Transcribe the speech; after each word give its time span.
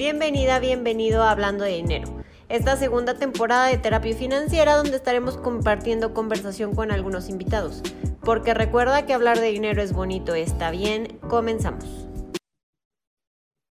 Bienvenida, 0.00 0.60
bienvenido 0.60 1.22
a 1.22 1.30
Hablando 1.30 1.64
de 1.64 1.72
Dinero. 1.72 2.24
Esta 2.48 2.74
segunda 2.76 3.18
temporada 3.18 3.66
de 3.66 3.76
Terapia 3.76 4.16
Financiera 4.16 4.76
donde 4.76 4.96
estaremos 4.96 5.36
compartiendo 5.36 6.14
conversación 6.14 6.74
con 6.74 6.90
algunos 6.90 7.28
invitados. 7.28 7.82
Porque 8.24 8.54
recuerda 8.54 9.04
que 9.04 9.12
hablar 9.12 9.38
de 9.38 9.48
dinero 9.48 9.82
es 9.82 9.92
bonito, 9.92 10.34
está 10.34 10.70
bien, 10.70 11.18
comenzamos. 11.28 11.84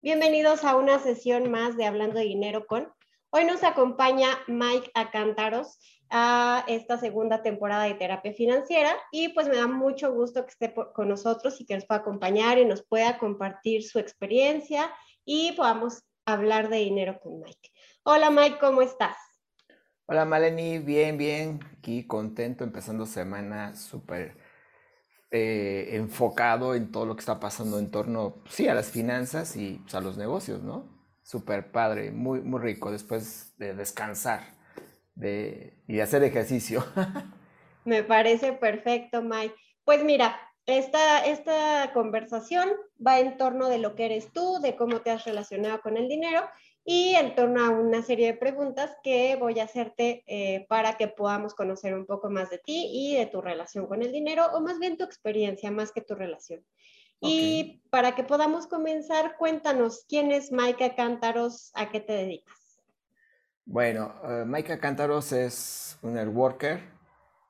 Bienvenidos 0.02 0.62
a 0.64 0.76
una 0.76 0.98
sesión 0.98 1.50
más 1.50 1.78
de 1.78 1.86
Hablando 1.86 2.18
de 2.18 2.26
Dinero 2.26 2.66
con... 2.66 2.92
Hoy 3.30 3.46
nos 3.46 3.64
acompaña 3.64 4.28
Mike 4.46 4.90
Acántaros 4.92 5.78
a 6.10 6.66
esta 6.68 6.98
segunda 6.98 7.40
temporada 7.40 7.84
de 7.84 7.94
terapia 7.94 8.34
financiera 8.34 8.94
y 9.10 9.30
pues 9.30 9.48
me 9.48 9.56
da 9.56 9.68
mucho 9.68 10.12
gusto 10.12 10.44
que 10.44 10.50
esté 10.50 10.74
con 10.74 11.08
nosotros 11.08 11.58
y 11.62 11.64
que 11.64 11.76
nos 11.76 11.86
pueda 11.86 12.00
acompañar 12.02 12.58
y 12.58 12.66
nos 12.66 12.82
pueda 12.82 13.16
compartir 13.16 13.84
su 13.84 13.98
experiencia 13.98 14.92
y 15.24 15.52
podamos 15.52 16.02
hablar 16.32 16.68
de 16.68 16.78
dinero 16.78 17.18
con 17.20 17.40
Mike. 17.40 17.70
Hola 18.02 18.30
Mike, 18.30 18.58
¿cómo 18.60 18.82
estás? 18.82 19.16
Hola 20.06 20.24
Maleni, 20.24 20.78
bien, 20.78 21.18
bien, 21.18 21.60
aquí 21.78 22.06
contento, 22.06 22.64
empezando 22.64 23.06
semana 23.06 23.76
súper 23.76 24.36
eh, 25.30 25.90
enfocado 25.92 26.74
en 26.74 26.90
todo 26.90 27.06
lo 27.06 27.14
que 27.14 27.20
está 27.20 27.38
pasando 27.38 27.78
en 27.78 27.90
torno, 27.90 28.42
sí, 28.48 28.66
a 28.66 28.74
las 28.74 28.90
finanzas 28.90 29.54
y 29.54 29.78
pues, 29.82 29.94
a 29.94 30.00
los 30.00 30.16
negocios, 30.16 30.62
¿no? 30.62 30.88
Súper 31.22 31.70
padre, 31.70 32.10
muy, 32.10 32.40
muy 32.40 32.60
rico 32.60 32.90
después 32.90 33.54
de 33.58 33.74
descansar 33.74 34.58
de, 35.14 35.82
y 35.86 36.00
hacer 36.00 36.24
ejercicio. 36.24 36.84
Me 37.84 38.02
parece 38.02 38.52
perfecto, 38.52 39.22
Mike. 39.22 39.54
Pues 39.84 40.02
mira, 40.02 40.36
esta, 40.66 41.24
esta 41.24 41.90
conversación 41.92 42.68
va 43.04 43.18
en 43.18 43.36
torno 43.36 43.68
de 43.68 43.78
lo 43.78 43.94
que 43.94 44.06
eres 44.06 44.32
tú, 44.32 44.60
de 44.60 44.76
cómo 44.76 45.00
te 45.00 45.10
has 45.10 45.24
relacionado 45.24 45.80
con 45.80 45.96
el 45.96 46.08
dinero 46.08 46.42
y 46.84 47.14
en 47.14 47.34
torno 47.34 47.64
a 47.64 47.70
una 47.70 48.02
serie 48.02 48.28
de 48.28 48.38
preguntas 48.38 48.96
que 49.02 49.36
voy 49.36 49.60
a 49.60 49.64
hacerte 49.64 50.24
eh, 50.26 50.66
para 50.68 50.96
que 50.96 51.08
podamos 51.08 51.54
conocer 51.54 51.94
un 51.94 52.06
poco 52.06 52.30
más 52.30 52.50
de 52.50 52.58
ti 52.58 52.88
y 52.92 53.16
de 53.16 53.26
tu 53.26 53.40
relación 53.40 53.86
con 53.86 54.02
el 54.02 54.12
dinero, 54.12 54.46
o 54.54 54.60
más 54.60 54.78
bien 54.78 54.96
tu 54.96 55.04
experiencia, 55.04 55.70
más 55.70 55.92
que 55.92 56.00
tu 56.00 56.14
relación. 56.14 56.64
Y 57.22 57.82
para 57.90 58.14
que 58.14 58.24
podamos 58.24 58.66
comenzar, 58.66 59.36
cuéntanos, 59.36 60.06
¿quién 60.08 60.32
es 60.32 60.52
Maika 60.52 60.94
Cántaros? 60.94 61.70
¿A 61.74 61.90
qué 61.90 62.00
te 62.00 62.14
dedicas? 62.14 62.80
Bueno, 63.66 64.14
uh, 64.24 64.46
Maika 64.46 64.80
Cántaros 64.80 65.32
es 65.32 65.98
un 66.00 66.14
networker, 66.14 66.80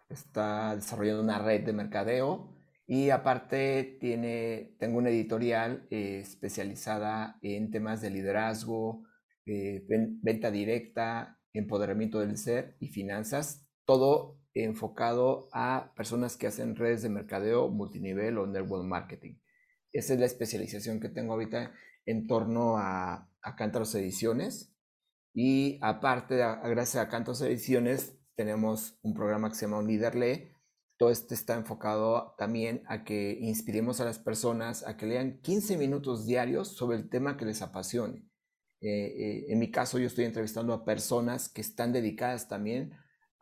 está 0.09 0.75
desarrollando 0.75 1.23
una 1.23 1.39
red 1.39 1.63
de 1.63 1.73
mercadeo 1.73 2.60
y 2.93 3.11
aparte 3.11 3.99
tiene, 4.01 4.75
tengo 4.81 4.99
una 4.99 5.11
editorial 5.11 5.87
eh, 5.91 6.19
especializada 6.19 7.39
en 7.41 7.71
temas 7.71 8.01
de 8.01 8.11
liderazgo, 8.11 9.05
eh, 9.47 9.85
venta 9.87 10.51
directa, 10.51 11.39
empoderamiento 11.53 12.19
del 12.19 12.37
ser 12.37 12.77
y 12.81 12.89
finanzas, 12.89 13.65
todo 13.85 14.41
enfocado 14.55 15.49
a 15.53 15.93
personas 15.95 16.37
que 16.37 16.49
hacen 16.49 16.75
redes 16.75 17.03
de 17.03 17.11
mercadeo 17.11 17.69
multinivel 17.69 18.39
o 18.39 18.49
network 18.49 18.85
marketing. 18.85 19.37
Esa 19.93 20.15
es 20.15 20.19
la 20.19 20.27
especialización 20.27 20.99
que 20.99 21.11
tengo 21.11 21.35
ahorita 21.35 21.73
en 22.07 22.27
torno 22.27 22.77
a, 22.77 23.31
a 23.41 23.57
Ediciones. 24.01 24.75
Y 25.33 25.79
aparte, 25.81 26.39
gracias 26.39 26.97
a 26.97 27.09
Cántaros 27.09 27.41
Ediciones, 27.43 28.19
tenemos 28.35 28.99
un 29.03 29.15
programa 29.15 29.49
que 29.49 29.55
se 29.55 29.67
llama 29.67 29.81
Lee. 29.81 30.50
Todo 31.01 31.09
este 31.09 31.35
está 31.35 31.55
enfocado 31.55 32.35
también 32.37 32.83
a 32.87 33.05
que 33.05 33.39
inspiremos 33.41 34.03
a 34.03 34.05
las 34.05 34.19
personas 34.19 34.87
a 34.87 34.99
que 34.99 35.07
lean 35.07 35.41
15 35.41 35.79
minutos 35.79 36.27
diarios 36.27 36.77
sobre 36.77 36.99
el 36.99 37.09
tema 37.09 37.39
que 37.39 37.47
les 37.47 37.63
apasione. 37.63 38.29
Eh, 38.83 39.07
eh, 39.07 39.47
en 39.49 39.59
mi 39.59 39.71
caso, 39.71 39.99
yo 39.99 40.07
estoy 40.07 40.27
entrevistando 40.27 40.75
a 40.75 40.85
personas 40.85 41.49
que 41.49 41.63
están 41.63 41.95
dedicadas 41.95 42.49
también 42.49 42.93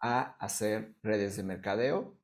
a 0.00 0.36
hacer 0.38 0.94
redes 1.02 1.36
de 1.36 1.42
mercadeo 1.42 2.16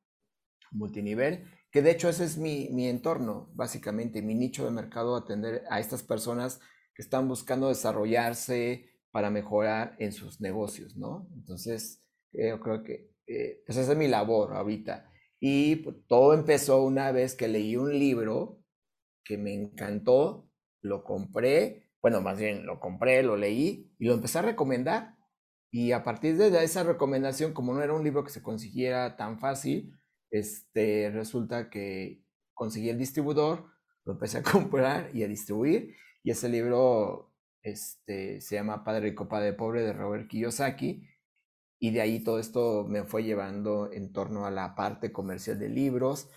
multinivel 0.71 1.43
que 1.69 1.81
de 1.81 1.91
hecho 1.91 2.07
ese 2.07 2.23
es 2.23 2.37
mi, 2.37 2.69
mi 2.71 2.87
entorno, 2.87 3.51
básicamente, 3.53 4.21
mi 4.21 4.35
nicho 4.35 4.63
de 4.63 4.71
mercado, 4.71 5.17
atender 5.17 5.65
a 5.69 5.81
estas 5.81 6.01
personas 6.01 6.61
que 6.93 7.01
están 7.01 7.27
buscando 7.27 7.67
desarrollarse 7.67 8.89
para 9.11 9.29
mejorar 9.29 9.97
en 9.99 10.13
sus 10.13 10.39
negocios, 10.39 10.95
¿no? 10.95 11.27
Entonces, 11.33 12.01
eh, 12.31 12.47
yo 12.51 12.61
creo 12.61 12.81
que 12.81 13.11
eh, 13.27 13.61
pues 13.65 13.77
esa 13.77 13.91
es 13.91 13.97
mi 13.97 14.07
labor 14.07 14.53
ahorita. 14.53 15.11
Y 15.39 15.77
pues, 15.77 15.95
todo 16.07 16.33
empezó 16.33 16.83
una 16.83 17.11
vez 17.11 17.35
que 17.35 17.47
leí 17.47 17.75
un 17.75 17.91
libro 17.97 18.61
que 19.23 19.37
me 19.37 19.53
encantó, 19.53 20.49
lo 20.81 21.03
compré, 21.03 21.89
bueno, 22.01 22.21
más 22.21 22.37
bien 22.39 22.65
lo 22.65 22.79
compré, 22.79 23.23
lo 23.23 23.35
leí 23.35 23.91
y 23.97 24.05
lo 24.05 24.13
empecé 24.13 24.39
a 24.39 24.43
recomendar. 24.43 25.15
Y 25.71 25.91
a 25.91 26.03
partir 26.03 26.37
de 26.37 26.63
esa 26.63 26.83
recomendación, 26.83 27.53
como 27.53 27.73
no 27.73 27.81
era 27.81 27.93
un 27.93 28.03
libro 28.03 28.23
que 28.23 28.29
se 28.29 28.43
consiguiera 28.43 29.17
tan 29.17 29.39
fácil, 29.39 29.91
este, 30.31 31.09
resulta 31.11 31.69
que 31.69 32.23
conseguí 32.53 32.89
el 32.89 32.99
distribuidor, 32.99 33.65
lo 34.05 34.13
empecé 34.13 34.37
a 34.37 34.43
comprar 34.51 35.09
y 35.15 35.23
a 35.23 35.27
distribuir, 35.27 35.95
y 36.23 36.31
ese 36.31 36.49
libro 36.49 37.33
este, 37.63 38.39
se 38.41 38.55
llama 38.55 38.83
Padre 38.83 39.09
Rico, 39.09 39.27
Padre 39.27 39.53
Pobre 39.53 39.81
de 39.81 39.93
Robert 39.93 40.27
Kiyosaki, 40.27 41.07
y 41.79 41.91
de 41.91 42.01
ahí 42.01 42.23
todo 42.23 42.39
esto 42.39 42.85
me 42.87 43.03
fue 43.03 43.23
llevando 43.23 43.91
en 43.91 44.13
torno 44.13 44.45
a 44.45 44.51
la 44.51 44.75
parte 44.75 45.11
comercial 45.11 45.59
de 45.59 45.69
libros 45.69 46.29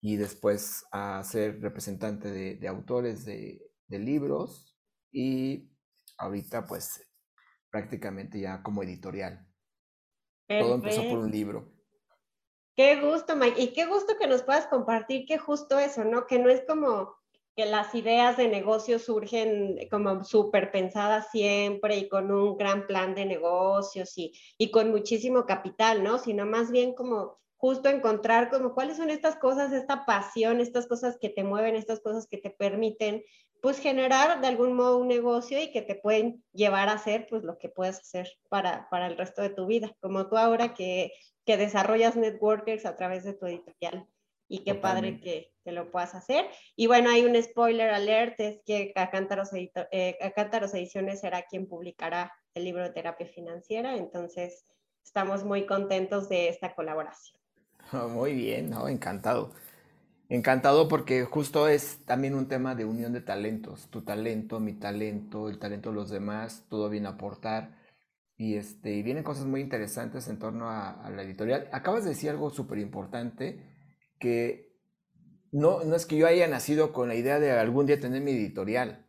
y 0.00 0.16
después 0.16 0.84
a 0.92 1.22
ser 1.24 1.60
representante 1.60 2.30
de, 2.30 2.68
autores 2.68 3.24
de, 3.24 3.60
libros 3.88 4.76
y 5.10 5.70
ahorita 6.18 6.66
pues 6.66 7.08
prácticamente 7.70 8.40
ya 8.40 8.62
como 8.62 8.82
editorial. 8.82 9.46
Todo 10.48 10.76
empezó 10.76 11.02
por 11.08 11.18
un 11.18 11.30
libro. 11.30 11.72
Qué 12.76 13.00
gusto, 13.00 13.34
Mike. 13.34 13.60
Y 13.60 13.72
qué 13.72 13.86
gusto 13.86 14.16
que 14.18 14.28
nos 14.28 14.42
puedas 14.42 14.66
compartir 14.66 15.24
que 15.26 15.38
justo 15.38 15.78
eso, 15.78 16.04
¿no? 16.04 16.26
Que 16.26 16.38
no 16.38 16.50
es 16.50 16.62
como 16.68 17.15
que 17.56 17.66
las 17.66 17.94
ideas 17.94 18.36
de 18.36 18.48
negocio 18.48 18.98
surgen 18.98 19.78
como 19.90 20.22
súper 20.24 20.70
pensadas 20.70 21.30
siempre 21.30 21.96
y 21.96 22.08
con 22.08 22.30
un 22.30 22.56
gran 22.56 22.86
plan 22.86 23.14
de 23.14 23.24
negocios 23.24 24.16
y, 24.18 24.32
y 24.58 24.70
con 24.70 24.90
muchísimo 24.90 25.46
capital, 25.46 26.04
¿no? 26.04 26.18
Sino 26.18 26.44
más 26.44 26.70
bien 26.70 26.94
como 26.94 27.38
justo 27.56 27.88
encontrar 27.88 28.50
como 28.50 28.74
cuáles 28.74 28.98
son 28.98 29.08
estas 29.08 29.36
cosas, 29.36 29.72
esta 29.72 30.04
pasión, 30.04 30.60
estas 30.60 30.86
cosas 30.86 31.16
que 31.18 31.30
te 31.30 31.44
mueven, 31.44 31.74
estas 31.74 32.00
cosas 32.00 32.26
que 32.26 32.36
te 32.36 32.50
permiten 32.50 33.24
pues 33.62 33.78
generar 33.78 34.40
de 34.40 34.46
algún 34.46 34.74
modo 34.74 34.98
un 34.98 35.08
negocio 35.08 35.60
y 35.60 35.72
que 35.72 35.80
te 35.80 35.94
pueden 35.94 36.44
llevar 36.52 36.90
a 36.90 36.92
hacer 36.92 37.26
pues 37.28 37.42
lo 37.42 37.58
que 37.58 37.70
puedes 37.70 37.98
hacer 37.98 38.28
para, 38.50 38.86
para 38.90 39.06
el 39.06 39.16
resto 39.16 39.40
de 39.40 39.48
tu 39.48 39.66
vida, 39.66 39.96
como 40.00 40.28
tú 40.28 40.36
ahora 40.36 40.74
que 40.74 41.12
que 41.46 41.56
desarrollas 41.56 42.16
networkers 42.16 42.84
a 42.84 42.96
través 42.96 43.22
de 43.24 43.32
tu 43.32 43.46
editorial. 43.46 44.06
Y 44.48 44.64
qué 44.64 44.74
padre 44.74 45.20
que, 45.20 45.52
que, 45.64 45.72
lo 45.72 45.90
puedas 45.90 46.14
hacer. 46.14 46.46
Y 46.76 46.86
bueno, 46.86 47.10
hay 47.10 47.24
un 47.24 47.40
spoiler 47.42 47.90
alert, 47.90 48.38
es 48.38 48.60
que 48.64 48.92
Acántaros, 48.94 49.50
eh, 49.52 50.18
Ediciones 50.72 51.20
será 51.20 51.42
quien 51.42 51.66
publicará 51.66 52.32
el 52.54 52.64
libro 52.64 52.82
de 52.82 52.90
terapia 52.90 53.26
financiera, 53.26 53.96
entonces 53.96 54.64
estamos 55.04 55.44
muy 55.44 55.66
contentos 55.66 56.28
de 56.28 56.48
esta 56.48 56.74
colaboración. 56.74 57.40
Oh, 57.92 58.08
muy 58.08 58.34
bien, 58.34 58.70
¿no? 58.70 58.88
encantado. 58.88 59.52
Encantado 60.28 60.88
porque 60.88 61.24
justo 61.24 61.68
es 61.68 62.04
también 62.04 62.34
un 62.34 62.48
tema 62.48 62.74
de 62.74 62.84
unión 62.84 63.12
de 63.12 63.20
talentos. 63.20 63.88
Tu 63.90 64.02
talento, 64.02 64.58
mi 64.58 64.72
talento, 64.72 65.48
el 65.48 65.58
talento 65.58 65.90
de 65.90 65.94
los 65.94 66.10
demás, 66.10 66.64
todo 66.68 66.88
viene 66.88 67.06
a 67.06 67.12
aportar 67.12 67.76
y, 68.36 68.56
este, 68.56 69.02
vienen 69.02 69.22
cosas 69.22 69.46
muy 69.46 69.60
interesantes 69.60 70.26
en 70.28 70.38
torno 70.38 70.68
a, 70.68 71.08
la 71.14 71.22
editorial. 71.22 71.68
Acabas 71.72 72.04
de 72.04 72.10
decir 72.10 72.30
algo 72.30 72.50
súper 72.50 72.78
importante, 72.78 73.60
que 74.18 74.66
no, 75.52 75.84
no 75.84 75.96
es 75.96 76.06
que 76.06 76.16
yo 76.16 76.26
haya 76.26 76.46
nacido 76.48 76.92
con 76.92 77.08
la 77.08 77.14
idea 77.14 77.40
de 77.40 77.52
algún 77.52 77.86
día 77.86 78.00
tener 78.00 78.22
mi 78.22 78.32
editorial. 78.32 79.06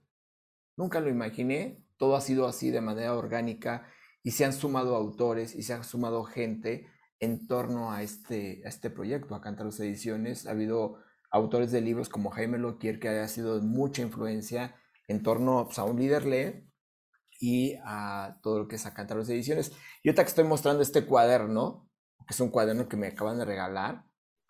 Nunca 0.75 1.00
lo 1.00 1.09
imaginé, 1.09 1.84
todo 1.97 2.16
ha 2.16 2.22
sido 2.22 2.47
así 2.47 2.70
de 2.70 2.82
manera 2.82 3.16
orgánica 3.16 3.87
y 4.23 4.32
se 4.32 4.46
han 4.46 4.53
sumado 4.53 4.96
autores 4.96 5.55
y 5.55 5.64
se 5.64 5.73
ha 5.73 5.84
sumado 5.84 6.23
gente 6.23 6.87
en 7.20 7.47
torno 7.47 7.91
a 7.91 8.03
este, 8.03 8.61
a 8.66 8.70
este 8.70 8.90
proyecto, 8.90 9.35
a 9.35 9.41
Cántaros 9.41 9.79
Ediciones. 9.79 10.46
Ha 10.46 10.52
habido 10.52 10.97
autores 11.32 11.72
de 11.72 11.82
libros 11.82 12.09
como 12.09 12.29
Jaime 12.29 12.58
Loquier, 12.58 12.99
que 12.99 13.09
ha 13.09 13.28
sido 13.28 13.59
de 13.59 13.66
mucha 13.66 14.02
influencia 14.02 14.76
en 15.08 15.23
torno 15.23 15.66
pues, 15.66 15.79
a 15.79 15.84
un 15.84 15.97
líder 15.99 16.26
lee 16.26 16.70
y 17.40 17.76
a 17.84 18.40
todo 18.41 18.59
lo 18.59 18.67
que 18.67 18.76
es 18.76 18.85
a 18.85 18.93
Cántaros 18.93 19.29
Ediciones. 19.29 19.72
Y 20.03 20.09
ahorita 20.09 20.23
que 20.23 20.29
estoy 20.29 20.46
mostrando 20.46 20.82
este 20.82 21.05
cuaderno, 21.05 21.90
que 22.28 22.34
es 22.34 22.40
un 22.40 22.49
cuaderno 22.49 22.87
que 22.87 22.97
me 22.97 23.08
acaban 23.08 23.40
de 23.40 23.46
regalar, 23.46 24.07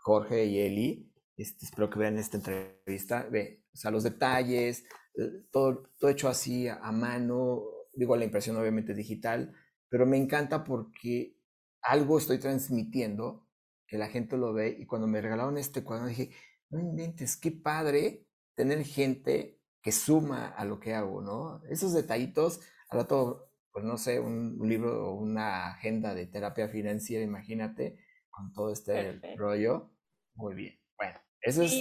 Jorge 0.08 0.46
y 0.46 0.60
Eli, 0.60 1.12
este, 1.36 1.66
espero 1.66 1.90
que 1.90 2.00
vean 2.00 2.18
esta 2.18 2.38
entrevista, 2.38 3.28
ve, 3.30 3.66
o 3.74 3.76
sea, 3.76 3.92
los 3.92 4.04
detalles, 4.04 4.86
eh, 5.16 5.44
todo, 5.52 5.84
todo 6.00 6.10
hecho 6.10 6.30
así 6.30 6.70
a, 6.70 6.94
mano, 6.94 7.64
digo, 7.94 8.16
la 8.16 8.24
impresión 8.24 8.56
obviamente 8.56 8.94
digital, 8.94 9.54
pero 9.90 10.06
me 10.06 10.16
encanta 10.16 10.64
porque 10.64 11.36
algo 11.82 12.18
estoy 12.18 12.40
transmitiendo, 12.40 13.50
que 13.86 13.98
la 13.98 14.08
gente 14.08 14.38
lo 14.38 14.54
ve, 14.54 14.78
y 14.80 14.86
cuando 14.86 15.08
me 15.08 15.20
regalaron 15.20 15.58
este 15.58 15.84
cuaderno 15.84 16.08
dije, 16.08 16.32
no 16.70 16.80
inventes, 16.80 17.36
qué 17.36 17.52
padre 17.52 18.26
tener 18.56 18.86
gente 18.86 19.60
que 19.82 19.92
suma 19.92 20.48
a 20.48 20.64
lo 20.64 20.80
que 20.80 20.94
hago, 20.94 21.22
¿no? 21.22 21.62
Esos 21.66 21.92
detallitos, 21.92 22.62
al 22.90 23.00
rato, 23.00 23.52
pues 23.74 23.84
no 23.84 23.98
sé, 23.98 24.22
un, 24.22 24.58
libro 24.70 25.10
o 25.10 25.16
una 25.16 25.68
agenda 25.68 26.16
de 26.16 26.28
terapia 26.28 26.70
financiera, 26.70 27.26
imagínate, 27.26 28.00
con 28.30 28.54
todo 28.54 28.72
este 28.72 29.20
rollo. 29.36 29.97
Muy 30.38 30.56
bien. 30.56 30.80
Bueno, 30.98 31.20
eso 31.42 31.64
es 31.64 31.74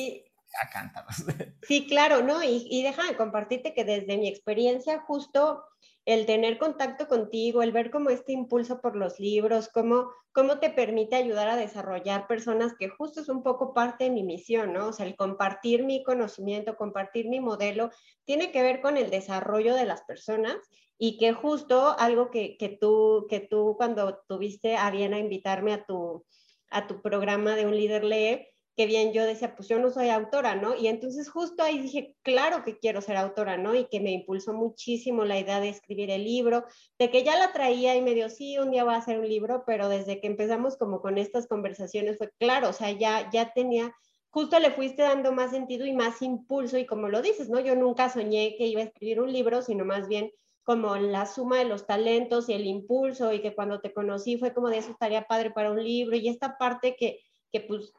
a 0.62 0.70
cántaros. 0.70 1.16
Sí, 1.66 1.86
claro, 1.86 2.22
¿no? 2.22 2.42
Y, 2.42 2.66
y 2.70 2.82
déjame 2.82 3.16
compartirte 3.16 3.74
que 3.74 3.84
desde 3.84 4.16
mi 4.16 4.28
experiencia, 4.28 5.00
justo 5.00 5.64
el 6.04 6.24
tener 6.24 6.58
contacto 6.58 7.08
contigo, 7.08 7.62
el 7.62 7.72
ver 7.72 7.90
cómo 7.90 8.10
este 8.10 8.32
impulso 8.32 8.80
por 8.80 8.94
los 8.94 9.18
libros, 9.18 9.68
cómo, 9.68 10.12
cómo 10.32 10.60
te 10.60 10.70
permite 10.70 11.16
ayudar 11.16 11.48
a 11.48 11.56
desarrollar 11.56 12.28
personas, 12.28 12.74
que 12.78 12.88
justo 12.88 13.20
es 13.20 13.28
un 13.28 13.42
poco 13.42 13.74
parte 13.74 14.04
de 14.04 14.10
mi 14.10 14.22
misión, 14.22 14.72
¿no? 14.72 14.88
O 14.88 14.92
sea, 14.92 15.04
el 15.04 15.16
compartir 15.16 15.84
mi 15.84 16.04
conocimiento, 16.04 16.76
compartir 16.76 17.28
mi 17.28 17.40
modelo, 17.40 17.90
tiene 18.24 18.52
que 18.52 18.62
ver 18.62 18.80
con 18.80 18.96
el 18.96 19.10
desarrollo 19.10 19.74
de 19.74 19.84
las 19.84 20.02
personas 20.02 20.56
y 20.96 21.18
que 21.18 21.32
justo 21.32 21.98
algo 21.98 22.30
que, 22.30 22.56
que 22.56 22.68
tú, 22.68 23.26
que 23.28 23.40
tú 23.40 23.74
cuando 23.76 24.20
tuviste 24.28 24.76
a 24.76 24.90
bien 24.92 25.12
a 25.12 25.18
invitarme 25.18 25.72
a 25.72 25.84
tu, 25.84 26.24
a 26.70 26.86
tu 26.86 27.02
programa 27.02 27.56
de 27.56 27.66
Un 27.66 27.76
Líder 27.76 28.04
Lee, 28.04 28.48
que 28.76 28.86
bien 28.86 29.14
yo 29.14 29.24
decía, 29.24 29.56
pues 29.56 29.68
yo 29.68 29.78
no 29.78 29.90
soy 29.90 30.10
autora, 30.10 30.54
¿no? 30.54 30.76
Y 30.76 30.88
entonces 30.88 31.30
justo 31.30 31.62
ahí 31.62 31.78
dije, 31.78 32.14
claro 32.22 32.62
que 32.62 32.78
quiero 32.78 33.00
ser 33.00 33.16
autora, 33.16 33.56
¿no? 33.56 33.74
Y 33.74 33.86
que 33.86 34.00
me 34.00 34.12
impulsó 34.12 34.52
muchísimo 34.52 35.24
la 35.24 35.38
idea 35.38 35.60
de 35.60 35.70
escribir 35.70 36.10
el 36.10 36.24
libro, 36.24 36.66
de 36.98 37.10
que 37.10 37.24
ya 37.24 37.38
la 37.38 37.52
traía 37.52 37.96
y 37.96 38.02
me 38.02 38.14
dio, 38.14 38.28
sí, 38.28 38.58
un 38.58 38.70
día 38.70 38.84
va 38.84 38.94
a 38.94 38.98
hacer 38.98 39.18
un 39.18 39.28
libro, 39.28 39.64
pero 39.66 39.88
desde 39.88 40.20
que 40.20 40.26
empezamos 40.26 40.76
como 40.76 41.00
con 41.00 41.16
estas 41.16 41.46
conversaciones 41.46 42.18
fue 42.18 42.30
claro, 42.38 42.68
o 42.68 42.72
sea, 42.74 42.90
ya, 42.90 43.30
ya 43.32 43.50
tenía, 43.54 43.94
justo 44.28 44.58
le 44.58 44.70
fuiste 44.70 45.00
dando 45.00 45.32
más 45.32 45.52
sentido 45.52 45.86
y 45.86 45.94
más 45.94 46.20
impulso 46.20 46.76
y 46.76 46.84
como 46.84 47.08
lo 47.08 47.22
dices, 47.22 47.48
¿no? 47.48 47.60
Yo 47.60 47.74
nunca 47.76 48.10
soñé 48.10 48.56
que 48.58 48.66
iba 48.66 48.82
a 48.82 48.84
escribir 48.84 49.22
un 49.22 49.32
libro, 49.32 49.62
sino 49.62 49.86
más 49.86 50.06
bien 50.06 50.30
como 50.66 50.96
la 50.96 51.26
suma 51.26 51.58
de 51.58 51.64
los 51.64 51.86
talentos 51.86 52.48
y 52.48 52.52
el 52.52 52.66
impulso 52.66 53.32
y 53.32 53.40
que 53.40 53.54
cuando 53.54 53.80
te 53.80 53.94
conocí 53.94 54.36
fue 54.36 54.52
como 54.52 54.68
de 54.68 54.78
eso 54.78 54.90
estaría 54.90 55.28
padre 55.28 55.52
para 55.52 55.70
un 55.70 55.82
libro 55.82 56.16
y 56.16 56.28
esta 56.28 56.58
parte 56.58 56.96
que, 56.98 57.20
que 57.52 57.60
pues 57.60 57.92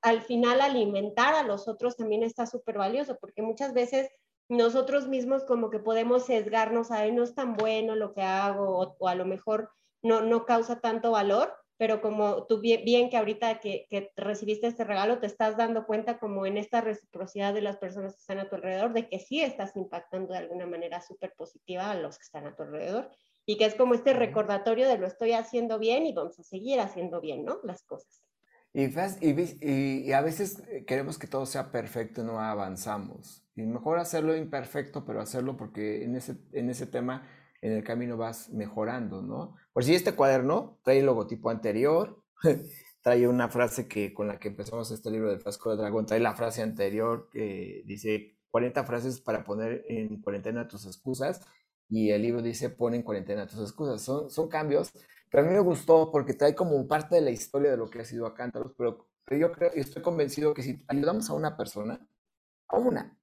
al 0.00 0.22
final 0.22 0.62
alimentar 0.62 1.34
a 1.34 1.42
los 1.42 1.68
otros 1.68 1.98
también 1.98 2.22
está 2.22 2.46
súper 2.46 2.78
valioso, 2.78 3.18
porque 3.20 3.42
muchas 3.42 3.74
veces 3.74 4.08
nosotros 4.48 5.08
mismos 5.08 5.44
como 5.44 5.68
que 5.68 5.78
podemos 5.78 6.24
sesgarnos 6.24 6.90
a, 6.90 7.06
no 7.08 7.22
es 7.22 7.34
tan 7.34 7.54
bueno 7.54 7.94
lo 7.94 8.14
que 8.14 8.22
hago 8.22 8.96
o, 8.98 9.06
a 9.06 9.14
lo 9.14 9.26
mejor 9.26 9.70
no, 10.00 10.22
no 10.22 10.46
causa 10.46 10.80
tanto 10.80 11.10
valor, 11.10 11.52
pero 11.80 12.02
como 12.02 12.44
tú 12.44 12.60
bien, 12.60 13.08
que 13.08 13.16
ahorita 13.16 13.58
que, 13.58 13.86
que, 13.88 14.12
recibiste 14.14 14.66
este 14.66 14.84
regalo 14.84 15.18
te 15.18 15.26
estás 15.26 15.56
dando 15.56 15.86
cuenta 15.86 16.18
como 16.18 16.44
en 16.44 16.58
esta 16.58 16.82
reciprocidad 16.82 17.54
de 17.54 17.62
las 17.62 17.78
personas 17.78 18.12
que 18.12 18.20
están 18.20 18.38
a 18.38 18.50
tu 18.50 18.56
alrededor, 18.56 18.92
de 18.92 19.08
que 19.08 19.18
sí 19.18 19.40
estás 19.40 19.74
impactando 19.76 20.34
de 20.34 20.40
alguna 20.40 20.66
manera 20.66 21.00
súper 21.00 21.32
positiva 21.32 21.90
a 21.90 21.94
los 21.94 22.18
que 22.18 22.24
están 22.24 22.46
a 22.46 22.54
tu 22.54 22.64
alrededor 22.64 23.08
y 23.46 23.56
que 23.56 23.64
es 23.64 23.74
como 23.76 23.94
este 23.94 24.12
recordatorio 24.12 24.86
de 24.86 24.98
lo 24.98 25.06
estoy 25.06 25.32
haciendo 25.32 25.78
bien 25.78 26.04
y 26.04 26.12
vamos 26.12 26.38
a 26.38 26.42
seguir 26.42 26.80
haciendo 26.80 27.18
bien, 27.22 27.46
¿no? 27.46 27.60
Las 27.62 27.82
cosas. 27.84 28.22
Y, 28.74 28.90
y, 29.66 30.12
a 30.12 30.20
veces 30.20 30.62
eh, 30.68 30.84
queremos 30.84 31.18
que 31.18 31.28
todo 31.28 31.46
sea 31.46 31.72
perfecto 31.72 32.20
y 32.20 32.24
no 32.24 32.40
avanzamos. 32.40 33.42
Y 33.56 33.62
mejor 33.62 33.98
hacerlo 34.00 34.36
imperfecto, 34.36 35.06
pero 35.06 35.22
hacerlo 35.22 35.56
porque 35.56 36.04
en 36.04 36.14
ese, 36.14 36.36
en 36.52 36.68
ese 36.68 36.86
tema, 36.86 37.26
en 37.62 37.72
el 37.72 37.84
camino 37.84 38.16
vas 38.16 38.50
mejorando, 38.50 39.22
¿no? 39.22 39.56
Por 39.72 39.84
si 39.84 39.94
este 39.94 40.14
cuaderno 40.14 40.78
trae 40.82 41.00
el 41.00 41.06
logotipo 41.06 41.50
anterior, 41.50 42.22
trae 43.02 43.28
una 43.28 43.48
frase 43.48 43.88
que 43.88 44.14
con 44.14 44.28
la 44.28 44.38
que 44.38 44.48
empezamos 44.48 44.90
este 44.90 45.10
libro 45.10 45.30
del 45.30 45.40
Frasco 45.40 45.70
de 45.70 45.76
Dragón, 45.76 46.06
trae 46.06 46.20
la 46.20 46.34
frase 46.34 46.62
anterior 46.62 47.28
que 47.30 47.82
dice 47.86 48.36
40 48.50 48.84
frases 48.84 49.20
para 49.20 49.44
poner 49.44 49.84
en 49.88 50.20
cuarentena 50.20 50.68
tus 50.68 50.86
excusas 50.86 51.40
y 51.88 52.10
el 52.10 52.22
libro 52.22 52.42
dice 52.42 52.70
pon 52.70 52.94
en 52.94 53.02
cuarentena 53.02 53.46
tus 53.46 53.60
excusas. 53.60 54.02
Son, 54.02 54.30
son 54.30 54.48
cambios 54.48 54.92
pero 55.30 55.44
a 55.44 55.46
mí 55.46 55.54
me 55.54 55.60
gustó 55.60 56.10
porque 56.10 56.34
trae 56.34 56.54
como 56.54 56.86
parte 56.88 57.14
de 57.14 57.20
la 57.20 57.30
historia 57.30 57.70
de 57.70 57.76
lo 57.76 57.88
que 57.88 58.00
ha 58.00 58.04
sido 58.04 58.26
a 58.26 58.34
Cántaros, 58.34 58.72
pero, 58.76 59.06
yo 59.30 59.52
creo 59.52 59.70
y 59.76 59.80
estoy 59.80 60.02
convencido 60.02 60.52
que 60.52 60.62
si 60.64 60.84
ayudamos 60.88 61.30
a 61.30 61.34
una 61.34 61.56
persona, 61.56 62.04
a 62.66 62.78
una, 62.78 63.16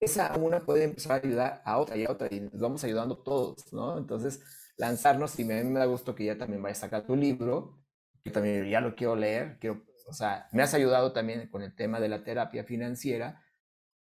esa 0.00 0.36
una 0.36 0.60
puede 0.60 0.84
empezar 0.84 1.12
a 1.12 1.26
ayudar 1.26 1.62
a 1.64 1.78
otra 1.78 1.96
y 1.96 2.04
a 2.04 2.10
otra 2.10 2.28
y 2.30 2.40
nos 2.40 2.60
vamos 2.60 2.84
ayudando 2.84 3.18
todos, 3.18 3.72
¿no? 3.72 3.98
Entonces, 3.98 4.40
lanzarnos 4.76 5.38
y 5.38 5.44
mí 5.44 5.54
me 5.64 5.80
da 5.80 5.86
gusto 5.86 6.14
que 6.14 6.24
ya 6.24 6.38
también 6.38 6.62
vayas 6.62 6.78
a 6.78 6.80
sacar 6.82 7.04
tu 7.04 7.16
libro, 7.16 7.78
que 8.22 8.30
también 8.30 8.68
ya 8.68 8.80
lo 8.80 8.94
quiero 8.94 9.16
leer, 9.16 9.58
quiero, 9.58 9.84
o 10.06 10.12
sea, 10.12 10.48
me 10.52 10.62
has 10.62 10.72
ayudado 10.74 11.12
también 11.12 11.48
con 11.48 11.62
el 11.62 11.74
tema 11.74 12.00
de 12.00 12.08
la 12.08 12.22
terapia 12.22 12.64
financiera 12.64 13.42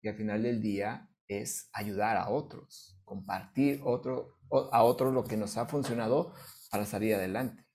y 0.01 0.07
al 0.07 0.15
final 0.15 0.43
del 0.43 0.61
día 0.61 1.09
es 1.27 1.69
ayudar 1.73 2.15
a 2.17 2.29
otros, 2.29 2.99
compartir 3.03 3.81
otro, 3.83 4.37
a 4.71 4.83
otros 4.83 5.13
lo 5.13 5.23
que 5.23 5.35
nos 5.35 5.57
ha 5.57 5.65
funcionado 5.65 6.33
para 6.71 6.85
salir 6.85 7.15
adelante. 7.15 7.65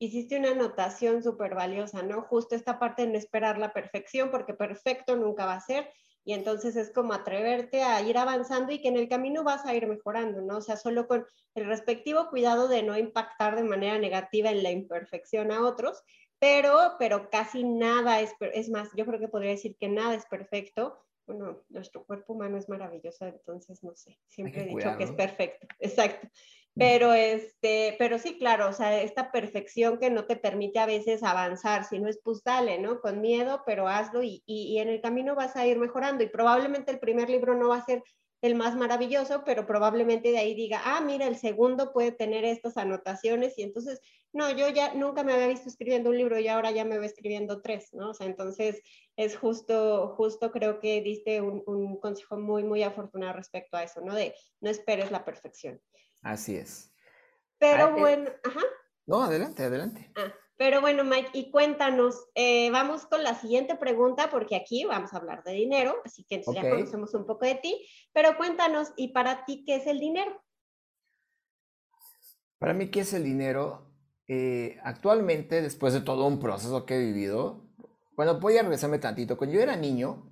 Hiciste 0.00 0.38
una 0.38 0.52
anotación 0.52 1.24
súper 1.24 1.54
valiosa, 1.54 2.02
¿no? 2.02 2.22
Justo 2.22 2.54
esta 2.54 2.78
parte 2.78 3.02
de 3.02 3.08
no 3.08 3.18
esperar 3.18 3.58
la 3.58 3.72
perfección, 3.72 4.30
porque 4.30 4.54
perfecto 4.54 5.16
nunca 5.16 5.44
va 5.44 5.54
a 5.54 5.60
ser, 5.60 5.90
y 6.28 6.34
entonces 6.34 6.76
es 6.76 6.90
como 6.90 7.14
atreverte 7.14 7.82
a 7.82 8.02
ir 8.02 8.18
avanzando 8.18 8.70
y 8.70 8.82
que 8.82 8.88
en 8.88 8.98
el 8.98 9.08
camino 9.08 9.44
vas 9.44 9.64
a 9.64 9.74
ir 9.74 9.86
mejorando, 9.86 10.42
¿no? 10.42 10.58
O 10.58 10.60
sea, 10.60 10.76
solo 10.76 11.08
con 11.08 11.24
el 11.54 11.64
respectivo 11.64 12.28
cuidado 12.28 12.68
de 12.68 12.82
no 12.82 12.98
impactar 12.98 13.56
de 13.56 13.62
manera 13.62 13.98
negativa 13.98 14.50
en 14.50 14.62
la 14.62 14.70
imperfección 14.70 15.50
a 15.50 15.62
otros, 15.62 16.02
pero, 16.38 16.96
pero 16.98 17.30
casi 17.30 17.64
nada 17.64 18.20
es, 18.20 18.34
es 18.40 18.68
más, 18.68 18.90
yo 18.94 19.06
creo 19.06 19.18
que 19.18 19.28
podría 19.28 19.52
decir 19.52 19.74
que 19.80 19.88
nada 19.88 20.14
es 20.14 20.26
perfecto, 20.26 20.98
bueno, 21.28 21.62
nuestro 21.68 22.04
cuerpo 22.04 22.32
humano 22.32 22.58
es 22.58 22.68
maravilloso, 22.68 23.26
entonces 23.26 23.84
no 23.84 23.94
sé, 23.94 24.18
siempre 24.26 24.62
he 24.62 24.74
dicho 24.74 24.96
que 24.96 25.04
es 25.04 25.12
perfecto, 25.12 25.66
exacto. 25.78 26.28
Pero, 26.74 27.12
este, 27.12 27.96
pero 27.98 28.20
sí, 28.20 28.38
claro, 28.38 28.68
o 28.68 28.72
sea, 28.72 29.02
esta 29.02 29.32
perfección 29.32 29.98
que 29.98 30.10
no 30.10 30.26
te 30.26 30.36
permite 30.36 30.78
a 30.78 30.86
veces 30.86 31.24
avanzar, 31.24 31.84
si 31.84 31.98
no 31.98 32.08
es 32.08 32.20
pues 32.22 32.44
dale, 32.44 32.78
¿no? 32.78 33.00
Con 33.00 33.20
miedo, 33.20 33.64
pero 33.66 33.88
hazlo 33.88 34.22
y, 34.22 34.44
y, 34.46 34.78
en 34.78 34.88
el 34.88 35.00
camino 35.00 35.34
vas 35.34 35.56
a 35.56 35.66
ir 35.66 35.76
mejorando 35.76 36.22
y 36.22 36.28
probablemente 36.28 36.92
el 36.92 37.00
primer 37.00 37.30
libro 37.30 37.56
no 37.56 37.70
va 37.70 37.78
a 37.78 37.84
ser 37.84 38.04
el 38.40 38.54
más 38.54 38.76
maravilloso, 38.76 39.42
pero 39.44 39.66
probablemente 39.66 40.30
de 40.30 40.38
ahí 40.38 40.54
diga, 40.54 40.80
ah, 40.84 41.00
mira, 41.00 41.26
el 41.26 41.36
segundo 41.36 41.92
puede 41.92 42.12
tener 42.12 42.44
estas 42.44 42.76
anotaciones 42.76 43.58
y 43.58 43.62
entonces, 43.62 44.00
no, 44.32 44.50
yo 44.50 44.68
ya 44.68 44.94
nunca 44.94 45.24
me 45.24 45.32
había 45.32 45.48
visto 45.48 45.68
escribiendo 45.68 46.10
un 46.10 46.18
libro 46.18 46.38
y 46.38 46.48
ahora 46.48 46.70
ya 46.70 46.84
me 46.84 46.98
voy 46.98 47.06
escribiendo 47.06 47.60
tres, 47.60 47.92
¿no? 47.92 48.10
O 48.10 48.14
sea, 48.14 48.26
entonces 48.26 48.80
es 49.16 49.36
justo, 49.36 50.14
justo 50.16 50.52
creo 50.52 50.78
que 50.78 51.02
diste 51.02 51.40
un, 51.40 51.62
un 51.66 51.98
consejo 51.98 52.38
muy, 52.38 52.62
muy 52.62 52.82
afortunado 52.82 53.32
respecto 53.32 53.76
a 53.76 53.82
eso, 53.82 54.00
¿no? 54.00 54.14
De 54.14 54.34
no 54.60 54.70
esperes 54.70 55.10
la 55.10 55.24
perfección. 55.24 55.80
Así 56.22 56.56
es. 56.56 56.92
Pero 57.58 57.86
ah, 57.86 57.94
eh, 57.96 58.00
bueno, 58.00 58.30
ajá. 58.44 58.62
No, 59.06 59.22
adelante, 59.22 59.64
adelante. 59.64 60.12
Ah, 60.14 60.32
pero 60.58 60.80
bueno, 60.80 61.04
Mike, 61.04 61.30
y 61.34 61.52
cuéntanos, 61.52 62.26
eh, 62.34 62.68
vamos 62.72 63.06
con 63.06 63.22
la 63.22 63.36
siguiente 63.36 63.76
pregunta, 63.76 64.28
porque 64.28 64.56
aquí 64.56 64.84
vamos 64.84 65.14
a 65.14 65.18
hablar 65.18 65.44
de 65.44 65.52
dinero, 65.52 65.94
así 66.04 66.24
que 66.24 66.42
ya 66.52 66.68
conocemos 66.68 67.14
un 67.14 67.24
poco 67.26 67.46
de 67.46 67.54
ti, 67.54 67.86
pero 68.12 68.36
cuéntanos, 68.36 68.88
¿y 68.96 69.12
para 69.12 69.44
ti 69.44 69.62
qué 69.64 69.76
es 69.76 69.86
el 69.86 70.00
dinero? 70.00 70.42
Para 72.58 72.74
mí, 72.74 72.90
¿qué 72.90 73.00
es 73.00 73.12
el 73.12 73.22
dinero? 73.22 73.86
Eh, 74.26 74.78
actualmente, 74.82 75.62
después 75.62 75.94
de 75.94 76.00
todo 76.00 76.26
un 76.26 76.40
proceso 76.40 76.84
que 76.84 76.96
he 76.96 77.06
vivido, 77.06 77.64
bueno, 78.16 78.40
voy 78.40 78.56
a 78.56 78.62
regresarme 78.62 78.98
tantito. 78.98 79.38
Cuando 79.38 79.54
yo 79.54 79.62
era 79.62 79.76
niño, 79.76 80.28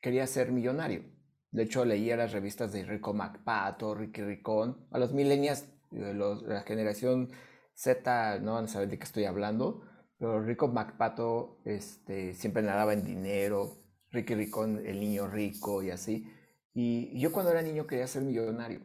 quería 0.00 0.26
ser 0.26 0.50
millonario. 0.50 1.04
De 1.52 1.62
hecho, 1.62 1.84
leía 1.84 2.16
las 2.16 2.32
revistas 2.32 2.72
de 2.72 2.84
Rico 2.84 3.14
MacPato, 3.14 3.94
Ricky 3.94 4.22
Ricón. 4.22 4.88
A 4.90 4.98
los 4.98 5.12
millennials, 5.12 5.68
de 5.92 6.14
la 6.14 6.62
generación 6.62 7.30
Z, 7.78 8.40
no 8.40 8.54
van 8.54 8.64
a 8.64 8.68
saber 8.68 8.88
de 8.88 8.98
qué 8.98 9.04
estoy 9.04 9.24
hablando. 9.24 9.82
Pero 10.18 10.42
Rico 10.42 10.68
MacPato 10.68 11.60
este, 11.64 12.34
siempre 12.34 12.62
nadaba 12.62 12.92
en 12.92 13.04
dinero. 13.04 13.78
Ricky 14.10 14.34
Ricón, 14.34 14.84
el 14.86 15.00
niño 15.00 15.28
rico 15.28 15.82
y 15.82 15.90
así. 15.90 16.26
Y 16.74 17.18
yo 17.20 17.32
cuando 17.32 17.52
era 17.52 17.62
niño 17.62 17.86
quería 17.86 18.06
ser 18.06 18.22
millonario. 18.22 18.80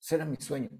Ese 0.00 0.16
era 0.16 0.24
mi 0.24 0.36
sueño. 0.36 0.70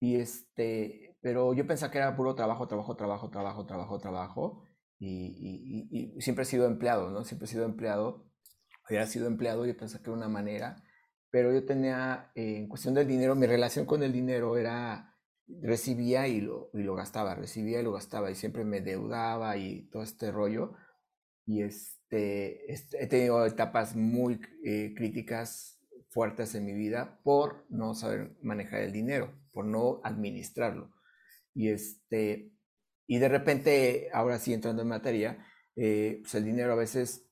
Y 0.00 0.16
este, 0.16 1.16
pero 1.22 1.54
yo 1.54 1.66
pensaba 1.66 1.90
que 1.92 1.98
era 1.98 2.16
puro 2.16 2.34
trabajo, 2.34 2.66
trabajo, 2.68 2.96
trabajo, 2.96 3.30
trabajo, 3.30 3.66
trabajo, 3.66 3.98
trabajo. 3.98 4.64
Y, 4.98 5.88
y, 5.90 6.12
y 6.16 6.20
siempre 6.20 6.42
he 6.44 6.46
sido 6.46 6.66
empleado, 6.66 7.10
¿no? 7.10 7.24
Siempre 7.24 7.46
he 7.46 7.48
sido 7.48 7.64
empleado 7.64 8.24
había 8.84 9.06
sido 9.06 9.26
empleado, 9.26 9.66
yo 9.66 9.76
pensé 9.76 9.98
que 9.98 10.04
era 10.04 10.12
una 10.12 10.28
manera, 10.28 10.82
pero 11.30 11.52
yo 11.52 11.64
tenía, 11.64 12.30
eh, 12.34 12.58
en 12.58 12.68
cuestión 12.68 12.94
del 12.94 13.08
dinero, 13.08 13.34
mi 13.34 13.46
relación 13.46 13.86
con 13.86 14.02
el 14.02 14.12
dinero 14.12 14.56
era, 14.56 15.13
recibía 15.46 16.28
y 16.28 16.40
lo, 16.40 16.70
y 16.72 16.82
lo 16.82 16.94
gastaba, 16.94 17.34
recibía 17.34 17.80
y 17.80 17.82
lo 17.82 17.92
gastaba, 17.92 18.30
y 18.30 18.34
siempre 18.34 18.64
me 18.64 18.80
deudaba 18.80 19.56
y 19.56 19.88
todo 19.90 20.02
este 20.02 20.30
rollo. 20.32 20.72
Y 21.46 21.62
este, 21.62 22.72
este 22.72 23.02
he 23.02 23.06
tenido 23.06 23.44
etapas 23.44 23.96
muy 23.96 24.40
eh, 24.64 24.94
críticas, 24.96 25.80
fuertes 26.10 26.54
en 26.54 26.64
mi 26.64 26.74
vida, 26.74 27.20
por 27.24 27.66
no 27.68 27.94
saber 27.94 28.36
manejar 28.42 28.80
el 28.82 28.92
dinero, 28.92 29.34
por 29.52 29.66
no 29.66 30.00
administrarlo. 30.04 30.94
Y, 31.54 31.68
este, 31.68 32.52
y 33.06 33.18
de 33.18 33.28
repente, 33.28 34.08
ahora 34.12 34.38
sí 34.38 34.52
entrando 34.52 34.82
en 34.82 34.88
materia, 34.88 35.46
eh, 35.76 36.20
pues 36.22 36.34
el 36.36 36.44
dinero 36.44 36.72
a 36.72 36.76
veces 36.76 37.28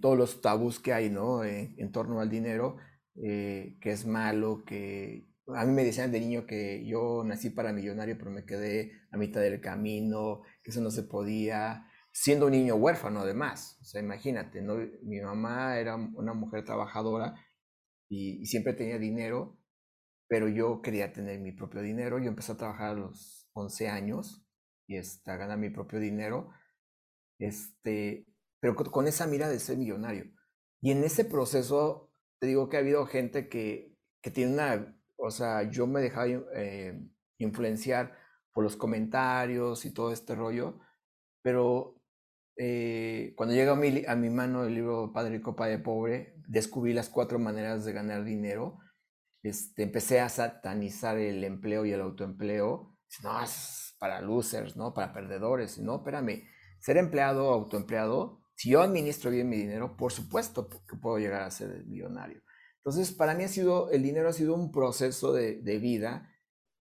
todos 0.00 0.16
los 0.16 0.40
tabús 0.40 0.80
que 0.80 0.94
hay, 0.94 1.10
¿no? 1.10 1.44
en 1.44 1.92
torno 1.92 2.20
al 2.20 2.30
dinero, 2.30 2.78
que 3.14 3.76
es 3.82 4.06
malo, 4.06 4.64
que 4.64 5.28
a 5.54 5.64
mí 5.64 5.72
me 5.72 5.84
decían 5.84 6.10
de 6.10 6.20
niño 6.20 6.46
que 6.46 6.84
yo 6.86 7.22
nací 7.24 7.50
para 7.50 7.72
millonario, 7.72 8.16
pero 8.18 8.30
me 8.30 8.44
quedé 8.44 8.92
a 9.12 9.16
mitad 9.16 9.40
del 9.40 9.60
camino, 9.60 10.42
que 10.62 10.70
eso 10.70 10.80
no 10.80 10.90
se 10.90 11.04
podía, 11.04 11.86
siendo 12.12 12.46
un 12.46 12.52
niño 12.52 12.74
huérfano 12.76 13.20
además. 13.20 13.78
O 13.80 13.84
sea, 13.84 14.00
imagínate, 14.00 14.62
¿no? 14.62 14.76
mi 15.02 15.20
mamá 15.20 15.78
era 15.78 15.94
una 15.96 16.34
mujer 16.34 16.64
trabajadora 16.64 17.34
y, 18.08 18.44
siempre 18.46 18.72
tenía 18.72 18.98
dinero, 18.98 19.58
pero 20.28 20.48
yo 20.48 20.80
quería 20.82 21.12
tener 21.12 21.40
mi 21.40 21.52
propio 21.52 21.82
dinero. 21.82 22.18
Yo 22.18 22.28
empecé 22.28 22.52
a 22.52 22.56
trabajar 22.56 22.90
a 22.90 22.94
los 22.94 23.48
11 23.52 23.88
años 23.88 24.44
y 24.88 24.96
este, 24.96 25.30
a 25.30 25.36
ganar 25.36 25.58
mi 25.58 25.70
propio 25.70 26.00
dinero, 26.00 26.50
este, 27.38 28.26
pero 28.60 28.74
con 28.76 29.06
esa 29.06 29.26
mira 29.26 29.48
de 29.48 29.60
ser 29.60 29.76
millonario. 29.76 30.32
Y 30.80 30.90
en 30.92 31.04
ese 31.04 31.24
proceso, 31.24 32.10
te 32.40 32.46
digo 32.46 32.68
que 32.68 32.76
ha 32.76 32.80
habido 32.80 33.06
gente 33.06 33.48
que, 33.48 33.96
que 34.22 34.30
tiene 34.30 34.54
una 34.54 34.95
o 35.16 35.30
sea, 35.30 35.68
yo 35.70 35.86
me 35.86 36.00
dejaba 36.00 36.26
eh, 36.54 37.00
influenciar 37.38 38.16
por 38.52 38.64
los 38.64 38.76
comentarios 38.76 39.84
y 39.84 39.92
todo 39.92 40.12
este 40.12 40.34
rollo, 40.34 40.78
pero 41.42 42.00
eh, 42.56 43.34
cuando 43.36 43.54
llega 43.54 43.72
a 43.72 43.76
mi, 43.76 44.04
a 44.06 44.16
mi 44.16 44.30
mano 44.30 44.64
el 44.64 44.74
libro 44.74 45.12
Padre 45.12 45.32
Rico, 45.32 45.54
Padre 45.54 45.78
Pobre, 45.78 46.34
descubrí 46.48 46.92
las 46.92 47.08
cuatro 47.08 47.38
maneras 47.38 47.84
de 47.84 47.92
ganar 47.92 48.24
dinero. 48.24 48.78
Este, 49.42 49.82
empecé 49.82 50.20
a 50.20 50.28
satanizar 50.28 51.18
el 51.18 51.44
empleo 51.44 51.84
y 51.84 51.92
el 51.92 52.00
autoempleo. 52.00 52.96
No, 53.22 53.42
es 53.42 53.94
para 53.98 54.20
losers, 54.20 54.76
¿no? 54.76 54.94
Para 54.94 55.12
perdedores. 55.12 55.78
No, 55.78 55.96
espérame. 55.96 56.44
Ser 56.80 56.96
empleado 56.96 57.48
o 57.48 57.52
autoempleado, 57.52 58.40
si 58.54 58.70
yo 58.70 58.80
administro 58.80 59.30
bien 59.30 59.48
mi 59.48 59.56
dinero, 59.56 59.96
por 59.96 60.12
supuesto 60.12 60.68
que 60.68 60.96
puedo 60.96 61.18
llegar 61.18 61.42
a 61.42 61.50
ser 61.50 61.84
millonario. 61.84 62.42
Entonces, 62.86 63.12
para 63.12 63.34
mí 63.34 63.42
ha 63.42 63.48
sido, 63.48 63.90
el 63.90 64.04
dinero 64.04 64.28
ha 64.28 64.32
sido 64.32 64.54
un 64.54 64.70
proceso 64.70 65.32
de, 65.32 65.60
vida 65.80 66.30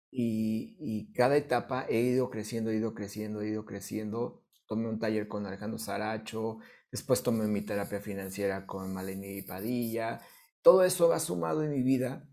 y, 0.09 1.11
cada 1.13 1.35
etapa 1.35 1.85
he 1.89 1.99
ido 1.99 2.29
creciendo, 2.29 2.71
he 2.71 2.77
ido 2.77 2.93
creciendo, 2.93 3.41
he 3.41 3.49
ido 3.49 3.65
creciendo. 3.65 4.45
Tomé 4.65 4.87
un 4.87 4.97
taller 4.97 5.27
con 5.27 5.45
Alejandro 5.45 5.77
Saracho, 5.77 6.59
después 6.89 7.21
tomé 7.21 7.47
mi 7.47 7.63
terapia 7.63 7.99
financiera 7.99 8.65
con 8.65 8.93
Maleni 8.93 9.41
Padilla. 9.41 10.21
Todo 10.61 10.85
eso 10.85 11.11
ha 11.11 11.19
sumado 11.19 11.63
en 11.63 11.71
mi 11.71 11.83
vida 11.83 12.25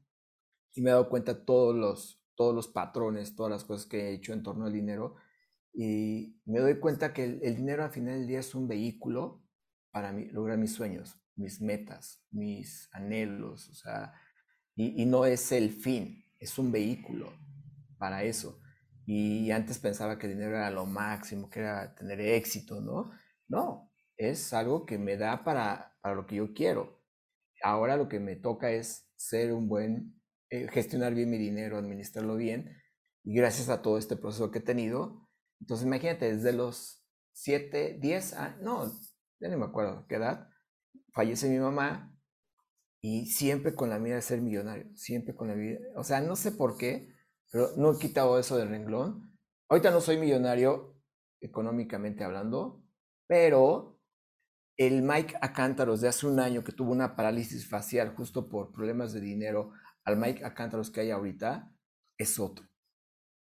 y 0.73 0.81
me 0.81 0.91
he 0.91 0.93
dado 0.93 1.09
cuenta 1.09 1.45
todos 1.45 1.75
los, 1.75 2.23
todos 2.37 2.55
los 2.55 2.69
patrones, 2.69 3.35
todas 3.35 3.51
las 3.51 3.65
cosas 3.65 3.87
que 3.89 4.11
he 4.11 4.15
hecho 4.15 4.33
en 4.33 4.45
torno 4.45 4.67
al 4.67 4.73
dinero. 4.73 5.17
Y 5.75 6.41
me 6.45 6.61
doy 6.61 6.79
cuenta 6.79 7.13
que 7.13 7.25
el, 7.25 7.41
el 7.43 7.57
dinero 7.57 7.83
al 7.83 7.91
final 7.91 8.15
del 8.21 8.29
día 8.29 8.39
es 8.39 8.55
un 8.55 8.69
vehículo 8.69 9.43
para 9.91 10.13
mí, 10.13 10.27
lograr 10.27 10.57
mis 10.57 10.73
sueños 10.73 11.21
mis 11.37 11.61
metas, 11.61 12.25
mis 12.31 12.89
anhelos, 12.93 13.69
o 13.69 13.75
sea, 13.75 14.13
y, 14.75 15.07
no 15.07 15.25
es 15.25 15.53
el 15.53 15.71
fin, 15.71 16.25
es 16.39 16.59
un 16.59 16.71
vehículo 16.71 17.33
para 17.99 18.25
eso. 18.25 18.61
Y 19.07 19.51
antes 19.51 19.79
pensaba 19.79 20.19
que 20.19 20.27
el 20.27 20.35
dinero 20.35 20.57
era 20.57 20.71
lo 20.71 20.85
máximo, 20.85 21.49
que 21.49 21.61
era 21.61 21.95
tener 21.95 22.21
éxito, 22.21 22.81
¿no? 22.81 23.11
No, 23.49 23.91
es 24.17 24.53
algo 24.53 24.85
que 24.85 24.99
me 24.99 25.17
da 25.17 25.45
para, 25.45 25.97
para 26.03 26.15
lo 26.15 26.27
que 26.27 26.37
yo 26.37 26.53
quiero. 26.53 27.03
Ahora 27.63 27.97
lo 27.97 28.09
que 28.09 28.21
me 28.21 28.37
toca 28.37 28.71
es 28.71 29.09
ser 29.17 29.53
un 29.53 29.69
buen, 29.69 30.21
eh, 30.51 30.69
gestionar 30.71 31.15
bien 31.15 31.31
mi 31.31 31.39
dinero, 31.39 31.79
administrarlo 31.79 32.37
bien. 32.37 32.77
Y 33.25 33.35
gracias 33.35 33.69
a 33.71 33.81
todo 33.81 33.97
este 33.97 34.17
proceso 34.17 34.51
que 34.51 34.59
he 34.59 34.63
tenido, 34.63 35.27
entonces 35.61 35.87
imagínate, 35.87 36.35
desde 36.35 36.53
los 36.53 37.05
7, 37.33 37.99
10 38.01 38.33
años, 38.35 38.61
no, 38.63 38.93
ya 39.41 39.49
no 39.49 39.59
me 39.59 39.65
acuerdo 39.65 40.07
qué 40.07 40.17
edad, 40.17 40.49
fallece 41.17 41.49
mi 41.49 41.59
mamá 41.59 42.15
y 43.01 43.25
siempre 43.27 43.75
con 43.75 43.89
la 43.89 43.99
mira 43.99 44.17
de 44.17 44.23
ser 44.23 44.43
millonario, 44.43 44.95
siempre 44.95 45.35
con 45.35 45.49
la 45.49 45.55
vida, 45.55 45.79
o 45.97 46.05
sea, 46.05 46.21
no 46.21 46.37
sé 46.37 46.53
por 46.53 46.77
qué, 46.77 47.09
pero 47.51 47.71
no 47.79 47.93
he 47.95 47.99
quitado 47.99 48.39
eso 48.39 48.59
del 48.59 48.69
renglón. 48.69 49.35
Ahorita 49.71 49.91
no 49.91 50.03
soy 50.03 50.19
millonario 50.19 51.01
económicamente 51.41 52.23
hablando, 52.23 52.85
pero 53.27 53.99
el 54.77 55.01
Mike 55.01 55.37
Acántaros 55.41 56.03
de 56.03 56.09
hace 56.09 56.27
un 56.27 56.39
año 56.39 56.63
que 56.63 56.73
tuvo 56.73 56.93
una 56.93 57.17
parálisis 57.17 57.67
facial 57.67 58.15
justo 58.15 58.51
por 58.51 58.73
problemas 58.73 59.15
de 59.15 59.21
dinero, 59.23 59.73
al 60.05 60.19
Mike 60.19 60.45
Acántaros 60.45 60.91
que 60.91 61.01
hay 61.01 61.11
ahorita, 61.11 61.73
es 62.19 62.39
otro. 62.39 62.67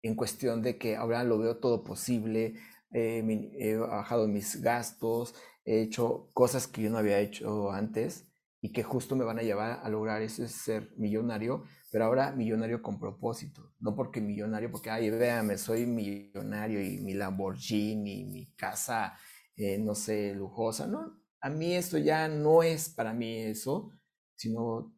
En 0.01 0.15
cuestión 0.15 0.63
de 0.63 0.79
que 0.79 0.95
ahora 0.95 1.23
lo 1.23 1.37
veo 1.37 1.59
todo 1.59 1.83
posible, 1.83 2.55
eh, 2.91 3.53
he 3.59 3.75
bajado 3.75 4.27
mis 4.27 4.59
gastos, 4.59 5.35
he 5.69 5.81
hecho 5.81 6.31
cosas 6.33 6.67
que 6.67 6.81
yo 6.81 6.89
no 6.89 6.97
había 6.97 7.19
hecho 7.19 7.71
antes 7.71 8.27
y 8.59 8.71
que 8.71 8.81
justo 8.81 9.15
me 9.15 9.23
van 9.23 9.37
a 9.37 9.43
llevar 9.43 9.81
a 9.83 9.89
lograr 9.89 10.21
ese 10.23 10.47
ser 10.47 10.91
millonario, 10.97 11.63
pero 11.91 12.05
ahora 12.05 12.31
millonario 12.31 12.81
con 12.81 12.99
propósito, 12.99 13.73
no 13.79 13.95
porque 13.95 14.19
millonario, 14.19 14.71
porque, 14.71 14.89
ay, 14.89 15.11
véame, 15.11 15.59
soy 15.59 15.85
millonario 15.85 16.81
y 16.81 17.01
mi 17.01 17.13
Lamborghini, 17.13 18.25
mi 18.25 18.51
casa, 18.55 19.15
eh, 19.55 19.77
no 19.77 19.93
sé, 19.93 20.33
lujosa, 20.33 20.87
no, 20.87 21.21
a 21.39 21.49
mí 21.51 21.75
esto 21.75 21.99
ya 21.99 22.27
no 22.27 22.63
es 22.63 22.89
para 22.89 23.13
mí 23.13 23.37
eso, 23.37 23.91
sino 24.35 24.91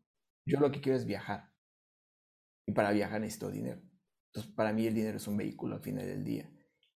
yo 0.45 0.59
lo 0.59 0.71
que 0.71 0.79
quiero 0.79 0.97
es 0.97 1.05
viajar. 1.05 1.51
Y 2.65 2.71
para 2.71 2.91
viajar 2.91 3.19
necesito 3.19 3.51
dinero. 3.51 3.81
Entonces, 4.27 4.53
para 4.53 4.71
mí 4.71 4.87
el 4.87 4.95
dinero 4.95 5.17
es 5.17 5.27
un 5.27 5.35
vehículo 5.35 5.75
al 5.75 5.81
final 5.81 6.05
del 6.05 6.23
día. 6.23 6.49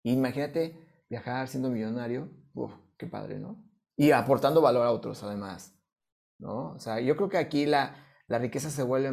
Imagínate 0.04 1.06
viajar 1.10 1.48
siendo 1.48 1.70
millonario, 1.70 2.30
uf, 2.54 2.74
qué 3.02 3.08
padre, 3.08 3.40
¿no? 3.40 3.66
Y 3.98 4.12
aportando 4.12 4.62
valor 4.62 4.86
a 4.86 4.92
otros, 4.92 5.24
además, 5.24 5.76
¿no? 6.38 6.74
O 6.74 6.80
sea, 6.80 7.02
yo 7.02 7.16
creo 7.16 7.30
que 7.30 7.40
aquí 7.40 7.66
la, 7.66 7.96
la 8.28 8.38
riqueza 8.38 8.70
se 8.70 8.84
vuelve 8.84 9.12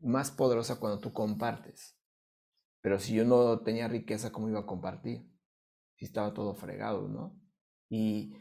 más 0.00 0.30
poderosa 0.30 0.80
cuando 0.80 0.98
tú 0.98 1.12
compartes. 1.12 1.98
Pero 2.80 2.98
si 2.98 3.14
yo 3.14 3.24
no 3.24 3.60
tenía 3.60 3.88
riqueza, 3.88 4.32
¿cómo 4.32 4.48
iba 4.48 4.60
a 4.60 4.66
compartir? 4.66 5.30
Si 5.96 6.06
estaba 6.06 6.32
todo 6.32 6.54
fregado, 6.54 7.08
¿no? 7.08 7.38
Y 7.90 8.34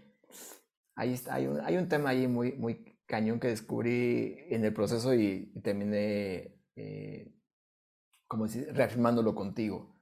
está, 0.97 1.35
hay 1.35 1.47
un, 1.47 1.59
hay 1.59 1.75
un 1.77 1.89
tema 1.89 2.11
ahí 2.11 2.27
muy, 2.27 2.53
muy 2.53 2.85
cañón 3.05 3.39
que 3.39 3.49
descubrí 3.49 4.37
en 4.49 4.63
el 4.63 4.73
proceso 4.73 5.13
y, 5.13 5.51
terminé, 5.61 6.57
eh, 6.75 7.33
como 8.27 8.45
decir, 8.45 8.69
reafirmándolo 8.73 9.35
contigo 9.35 9.99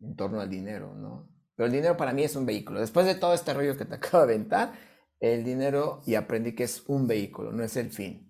en 0.00 0.16
torno 0.16 0.40
al 0.40 0.48
dinero, 0.48 0.94
¿no? 0.94 1.35
Pero 1.56 1.66
el 1.66 1.72
dinero 1.72 1.96
para 1.96 2.12
mí 2.12 2.22
es 2.22 2.36
un 2.36 2.46
vehículo. 2.46 2.80
Después 2.80 3.06
de 3.06 3.14
todo 3.14 3.34
este 3.34 3.54
rollo 3.54 3.76
que 3.76 3.86
te 3.86 3.94
acabo 3.96 4.26
de 4.26 4.34
aventar, 4.34 4.72
el 5.18 5.44
dinero 5.44 6.02
y 6.06 6.14
aprendí 6.14 6.54
que 6.54 6.64
es 6.64 6.84
un 6.86 7.06
vehículo, 7.06 7.50
no 7.50 7.64
es 7.64 7.76
el 7.76 7.90
fin. 7.90 8.26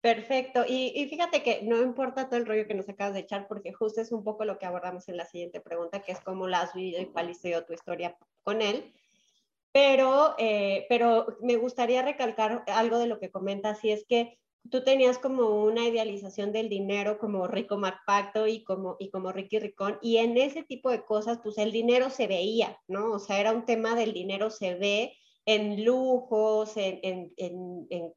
Perfecto. 0.00 0.64
Y, 0.66 1.06
fíjate 1.08 1.44
que 1.44 1.62
no 1.62 1.80
importa 1.80 2.28
todo 2.28 2.40
el 2.40 2.46
rollo 2.46 2.66
que 2.66 2.74
nos 2.74 2.88
acabas 2.88 3.14
de 3.14 3.20
echar, 3.20 3.46
porque 3.46 3.72
justo 3.72 4.00
es 4.00 4.10
un 4.10 4.24
poco 4.24 4.44
lo 4.44 4.58
que 4.58 4.66
abordamos 4.66 5.08
en 5.08 5.16
la 5.16 5.26
siguiente 5.26 5.60
pregunta, 5.60 6.02
que 6.02 6.10
es 6.10 6.20
cómo 6.20 6.48
la 6.48 6.62
has 6.62 6.74
vivido 6.74 7.00
y 7.00 7.06
cuál 7.06 7.28
ha 7.28 7.34
sido 7.34 7.64
tu 7.64 7.72
historia 7.72 8.16
con 8.42 8.62
él. 8.62 8.92
Pero, 9.70 10.34
eh, 10.38 10.86
pero 10.88 11.38
me 11.40 11.56
gustaría 11.56 12.02
recalcar 12.02 12.64
algo 12.66 12.98
de 12.98 13.06
lo 13.06 13.20
que 13.20 13.30
comentas, 13.30 13.84
y 13.84 13.92
es 13.92 14.04
que 14.04 14.40
tú 14.70 14.82
tenías 14.84 15.18
como 15.18 15.64
una 15.64 15.86
idealización 15.86 16.52
del 16.52 16.68
dinero 16.68 17.18
como 17.18 17.46
Rico 17.46 17.76
MacPacto 17.76 18.46
y 18.46 18.62
como, 18.62 18.96
y 18.98 19.10
como 19.10 19.32
Ricky 19.32 19.58
Ricón, 19.58 19.98
y 20.02 20.18
en 20.18 20.36
ese 20.36 20.62
tipo 20.62 20.90
de 20.90 21.04
cosas, 21.04 21.40
pues 21.42 21.58
el 21.58 21.72
dinero 21.72 22.10
se 22.10 22.26
veía, 22.26 22.78
¿no? 22.88 23.12
O 23.12 23.18
sea, 23.18 23.40
era 23.40 23.52
un 23.52 23.64
tema 23.64 23.94
del 23.94 24.12
dinero 24.12 24.50
se 24.50 24.74
ve 24.74 25.16
en 25.44 25.84
lujos, 25.84 26.72
en, 26.76 27.32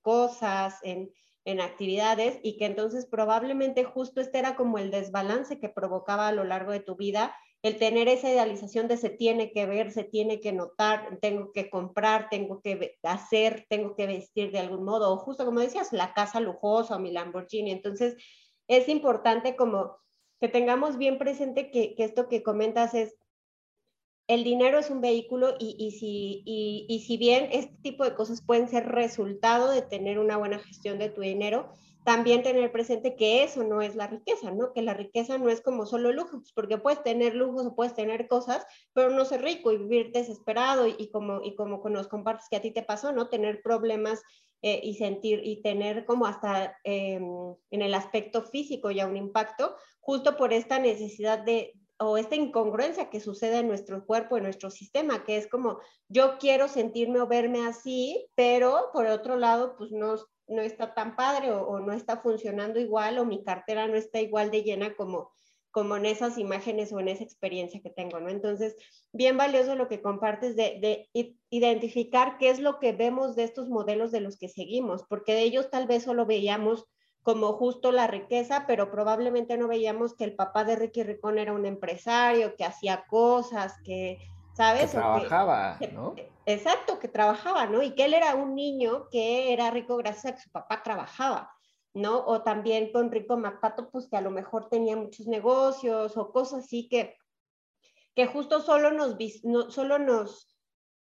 cosas, 0.01 0.75
en, 0.83 1.11
en 1.43 1.61
actividades, 1.61 2.39
y 2.43 2.57
que 2.57 2.65
entonces 2.65 3.07
probablemente 3.07 3.83
justo 3.83 4.21
este 4.21 4.37
era 4.37 4.55
como 4.55 4.77
el 4.77 4.91
desbalance 4.91 5.59
que 5.59 5.69
provocaba 5.69 6.27
a 6.27 6.31
lo 6.33 6.43
largo 6.43 6.71
de 6.71 6.79
tu 6.81 6.95
vida 6.95 7.35
el 7.65 7.79
tener 7.79 8.07
esa 8.07 8.29
idealización 8.29 8.87
de 8.87 8.95
se 8.95 9.09
tiene 9.09 9.51
que 9.51 9.65
ver, 9.65 9.91
se 9.91 10.03
tiene 10.03 10.39
que 10.39 10.53
notar, 10.53 11.17
tengo 11.19 11.51
que 11.51 11.71
comprar, 11.71 12.29
tengo 12.29 12.61
que 12.61 12.99
hacer, 13.01 13.65
tengo 13.67 13.95
que 13.95 14.05
vestir 14.05 14.51
de 14.51 14.59
algún 14.59 14.85
modo, 14.85 15.11
o 15.11 15.17
justo 15.17 15.45
como 15.45 15.61
decías, 15.61 15.91
la 15.91 16.13
casa 16.13 16.39
lujosa 16.39 16.95
o 16.95 16.99
mi 16.99 17.11
Lamborghini. 17.11 17.71
Entonces, 17.71 18.17
es 18.67 18.87
importante 18.87 19.55
como 19.55 19.97
que 20.39 20.47
tengamos 20.47 20.99
bien 20.99 21.17
presente 21.17 21.71
que, 21.71 21.95
esto 21.97 22.29
que 22.29 22.43
comentas 22.43 22.93
es, 22.93 23.17
el 24.27 24.43
dinero 24.43 24.77
es 24.77 24.91
un 24.91 25.01
vehículo 25.01 25.55
y, 25.57 25.75
y 25.79 25.89
si, 25.89 26.43
y, 26.45 26.85
y 26.87 26.99
si 26.99 27.17
bien 27.17 27.49
este 27.51 27.75
tipo 27.81 28.03
de 28.03 28.13
cosas 28.13 28.45
pueden 28.45 28.69
ser 28.69 28.89
resultado 28.89 29.71
de 29.71 29.81
tener 29.81 30.19
una 30.19 30.37
buena 30.37 30.59
gestión 30.59 30.99
de 30.99 31.09
tu 31.09 31.21
dinero, 31.21 31.73
también 32.05 32.43
tener 32.43 32.71
presente 32.71 33.15
que 33.15 33.43
eso 33.43 33.63
no 33.63 33.81
es 33.81 33.95
la 33.95 34.05
riqueza, 34.05 34.51
¿no? 34.51 34.73
Que 34.73 34.83
la 34.83 34.93
riqueza 34.93 35.39
no 35.39 35.49
es 35.49 35.59
como 35.59 35.87
solo 35.87 36.13
lujos, 36.13 36.53
porque 36.53 36.77
puedes 36.77 37.01
tener 37.01 37.33
lujos 37.33 37.65
o 37.65 37.75
puedes 37.75 37.95
tener 37.95 38.27
cosas, 38.27 38.63
pero 38.93 39.09
no 39.09 39.25
ser 39.25 39.41
rico 39.41 39.71
y 39.71 39.77
vivir 39.77 40.11
desesperado 40.11 40.85
y, 40.87 41.09
como, 41.09 41.41
y 41.43 41.55
como 41.55 41.81
nos 41.89 42.07
compartes 42.07 42.47
que 42.47 42.57
a 42.57 42.61
ti 42.61 42.69
te 42.69 42.83
pasó, 42.83 43.11
¿no? 43.11 43.27
Tener 43.27 43.63
problemas 43.63 44.21
eh, 44.61 44.79
y 44.83 44.93
sentir 44.93 45.41
y 45.43 45.63
tener 45.63 46.05
como 46.05 46.27
hasta 46.27 46.77
em, 46.83 47.55
en 47.71 47.81
el 47.81 47.95
aspecto 47.95 48.43
físico 48.43 48.91
ya 48.91 49.07
un 49.07 49.17
impacto, 49.17 49.75
justo 49.99 50.37
por 50.37 50.53
esta 50.53 50.77
necesidad 50.77 51.39
de 51.39 51.73
o 51.97 52.17
esta 52.17 52.35
incongruencia 52.35 53.09
que 53.09 53.19
sucede 53.19 53.59
en 53.59 53.67
nuestro 53.67 54.05
cuerpo, 54.05 54.37
en 54.37 54.43
nuestro 54.43 54.69
sistema, 54.69 55.23
que 55.23 55.37
es 55.37 55.47
como 55.47 55.79
yo 56.07 56.37
quiero 56.37 56.67
sentirme 56.67 57.21
o 57.21 57.27
verme 57.27 57.65
así, 57.65 58.27
pero 58.35 58.89
por 58.93 59.07
otro 59.07 59.37
lado, 59.37 59.75
pues 59.77 59.91
no, 59.91 60.17
no 60.47 60.61
está 60.61 60.93
tan 60.93 61.15
padre 61.15 61.51
o, 61.51 61.79
no 61.79 61.93
está 61.93 62.17
funcionando 62.17 62.79
igual 62.79 63.17
o 63.17 63.25
mi 63.25 63.43
cartera 63.43 63.87
no 63.87 63.95
está 63.95 64.19
igual 64.21 64.51
de 64.51 64.63
llena 64.63 64.95
como 64.95 65.31
como 65.71 65.97
en 65.97 66.05
esas 66.05 66.37
imágenes 66.37 66.93
o 66.93 67.01
en 67.01 67.09
esa 67.09 67.25
experiencia 67.25 67.81
que 67.81 67.89
tengo, 67.89 68.21
¿no? 68.21 68.29
Entonces, 68.29 68.77
bien 69.11 69.35
valioso 69.35 69.75
lo 69.75 69.89
que 69.89 70.01
compartes 70.01 70.55
de, 70.55 70.79
de, 71.13 71.35
identificar 71.49 72.37
qué 72.37 72.49
es 72.49 72.61
lo 72.61 72.79
que 72.79 72.93
vemos 72.93 73.35
de 73.35 73.43
estos 73.43 73.67
modelos 73.67 74.13
de 74.13 74.21
los 74.21 74.37
que 74.37 74.47
seguimos, 74.47 75.03
porque 75.03 75.33
de 75.33 75.41
ellos 75.41 75.69
tal 75.69 75.85
vez 75.85 76.03
solo 76.03 76.25
veíamos 76.25 76.85
como 77.23 77.51
justo 77.53 77.91
la 77.91 78.07
riqueza, 78.07 78.63
pero 78.67 78.89
probablemente 78.89 79.57
no 79.57 79.67
veíamos 79.67 80.15
que 80.15 80.23
el 80.23 80.35
papá 80.35 80.63
de 80.63 80.77
Ricky 80.77 81.03
Ricón 81.03 81.39
era 81.39 81.51
un 81.51 81.65
empresario, 81.65 82.55
que 82.55 82.63
hacía 82.63 83.03
cosas, 83.09 83.73
que, 83.83 84.17
¿sabes? 84.55 84.91
Que 84.91 84.97
trabajaba, 84.97 85.77
¿no? 85.91 86.15
Exacto, 86.45 86.99
que 86.99 87.07
trabajaba, 87.07 87.65
¿no? 87.65 87.81
Y 87.81 87.93
que 87.93 88.05
él 88.05 88.13
era 88.13 88.35
un 88.35 88.55
niño 88.55 89.09
que 89.09 89.51
era 89.51 89.69
rico 89.69 89.97
gracias 89.97 90.25
a 90.25 90.35
que 90.35 90.41
su 90.41 90.51
papá 90.51 90.81
trabajaba, 90.81 91.51
¿no? 91.93 92.25
O 92.25 92.41
también 92.43 92.91
con 92.91 93.11
Rico 93.11 93.37
MacPato, 93.37 93.89
pues 93.89 94.07
que 94.09 94.17
a 94.17 94.21
lo 94.21 94.31
mejor 94.31 94.69
tenía 94.69 94.95
muchos 94.95 95.27
negocios 95.27 96.15
o 96.17 96.31
cosas 96.31 96.65
así 96.65 96.87
que, 96.87 97.17
que 98.15 98.27
justo 98.27 98.61
solo 98.61 98.91
nos, 98.91 99.17
no, 99.43 99.69
solo 99.69 99.99
nos 99.99 100.54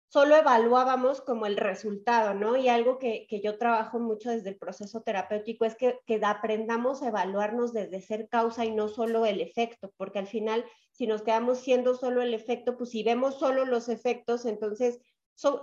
solo 0.10 0.36
evaluábamos 0.36 1.22
como 1.22 1.46
el 1.46 1.56
resultado, 1.56 2.34
¿no? 2.34 2.58
Y 2.58 2.68
algo 2.68 2.98
que, 2.98 3.28
yo 3.44 3.58
trabajo 3.58 4.00
mucho 4.00 4.32
desde 4.32 4.50
el 4.50 4.58
proceso 4.58 5.01
terapéutico 5.01 5.66
es 5.66 5.75
que, 5.75 6.00
aprendamos 6.24 7.01
a 7.01 7.10
evaluarnos 7.10 7.74
desde 7.74 8.01
ser 8.01 8.28
causa 8.28 8.66
y 8.66 8.72
no 8.72 8.88
solo 8.88 9.25
el 9.25 9.39
efecto, 9.39 9.94
porque 9.98 10.20
al 10.20 10.28
final, 10.28 10.66
si 10.92 11.06
nos 11.06 11.22
quedamos 11.22 11.60
siendo 11.60 11.96
solo 11.96 12.22
el 12.24 12.34
efecto, 12.34 12.75
pues 12.75 12.89
si 12.89 13.04
vemos 13.04 13.38
solo 13.38 13.66
los 13.66 13.88
efectos, 13.88 14.46
entonces 14.46 15.00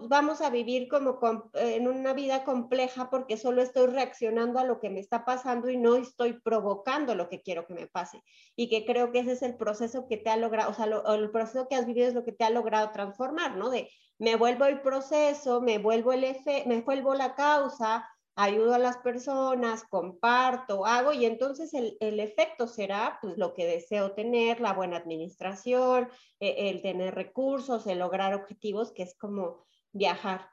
vamos 0.08 0.40
a 0.40 0.50
vivir 0.50 0.88
como 0.88 1.18
en 1.54 1.88
una 1.88 2.12
vida 2.12 2.44
compleja 2.44 3.10
porque 3.10 3.36
solo 3.36 3.62
estoy 3.62 3.88
reaccionando 3.88 4.58
a 4.58 4.64
lo 4.64 4.80
que 4.80 4.90
me 4.90 5.00
está 5.00 5.24
pasando 5.24 5.68
y 5.70 5.76
no 5.76 5.96
estoy 5.96 6.34
provocando 6.34 7.14
lo 7.14 7.28
que 7.28 7.42
quiero 7.42 7.66
que 7.66 7.74
me 7.74 7.86
pase. 7.86 8.22
Y 8.54 8.68
que 8.68 8.86
creo 8.86 9.12
que 9.12 9.20
ese 9.20 9.32
es 9.32 9.42
el 9.42 9.56
proceso 9.56 10.06
que 10.08 10.16
te 10.16 10.30
ha 10.30 10.36
logrado, 10.36 10.70
o 10.70 10.74
sea, 10.74 10.86
el 11.14 11.30
proceso 11.30 11.68
que 11.68 11.76
has 11.76 11.86
vivido 11.86 12.08
es 12.08 12.14
lo 12.14 12.24
que 12.24 12.32
te 12.32 12.44
ha 12.44 12.50
logrado 12.50 12.90
transformar, 12.90 13.56
¿no? 13.56 13.70
De 13.70 13.90
me 14.18 14.36
vuelvo 14.36 14.64
el 14.64 14.80
proceso, 14.80 15.60
me 15.60 15.78
vuelvo 15.78 16.12
el 16.12 16.24
efe, 16.24 16.64
me 16.66 16.80
vuelvo 16.80 17.14
la 17.14 17.34
causa, 17.34 18.08
ayudo 18.36 18.74
a 18.74 18.78
las 18.78 18.98
personas, 18.98 19.84
comparto, 19.84 20.86
hago 20.86 21.12
y 21.12 21.24
entonces 21.24 21.72
el, 21.74 21.96
el, 22.00 22.20
efecto 22.20 22.66
será 22.66 23.18
pues 23.22 23.38
lo 23.38 23.54
que 23.54 23.66
deseo 23.66 24.12
tener, 24.12 24.60
la 24.60 24.74
buena 24.74 24.98
administración, 24.98 26.08
e, 26.38 26.70
el 26.70 26.82
tener 26.82 27.14
recursos, 27.14 27.86
el 27.86 27.98
lograr 27.98 28.34
objetivos, 28.34 28.92
que 28.92 29.02
es 29.04 29.16
como 29.16 29.65
viajar. 29.96 30.48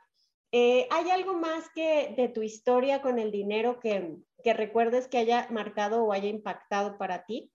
Eh, 0.52 0.88
¿Hay 0.92 1.10
algo 1.10 1.34
más 1.34 1.70
que 1.74 2.14
de 2.16 2.30
tu 2.30 2.44
historia 2.44 3.02
con 3.02 3.18
el 3.18 3.32
dinero 3.32 3.80
que, 3.80 4.18
que 4.44 4.54
recuerdes 4.54 5.08
que 5.08 5.18
haya 5.18 5.48
marcado 5.50 6.04
o 6.04 6.14
haya 6.14 6.30
impactado 6.30 6.98
para 6.98 7.26
ti? 7.26 7.52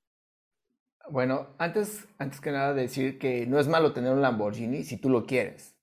Bueno, 1.11 1.54
antes, 1.59 2.07
antes 2.18 2.40
que 2.40 2.50
nada 2.50 2.75
decir 2.75 3.18
que 3.18 3.47
no 3.47 3.59
es 3.59 3.68
malo 3.68 3.92
tener 3.92 4.12
un 4.12 4.21
Lamborghini 4.21 4.85
si 4.85 4.99
tú 4.99 5.09
lo 5.09 5.26
quieres. 5.26 5.76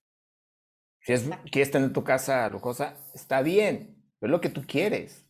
Si 1.00 1.14
es, 1.14 1.30
quieres 1.52 1.72
tener 1.72 1.94
tu 1.94 2.04
casa 2.04 2.50
lujosa, 2.50 2.98
está 3.14 3.42
bien, 3.42 4.04
pero 4.20 4.30
es 4.30 4.32
lo 4.32 4.42
que 4.42 4.50
tú 4.50 4.64
quieres. 4.68 5.26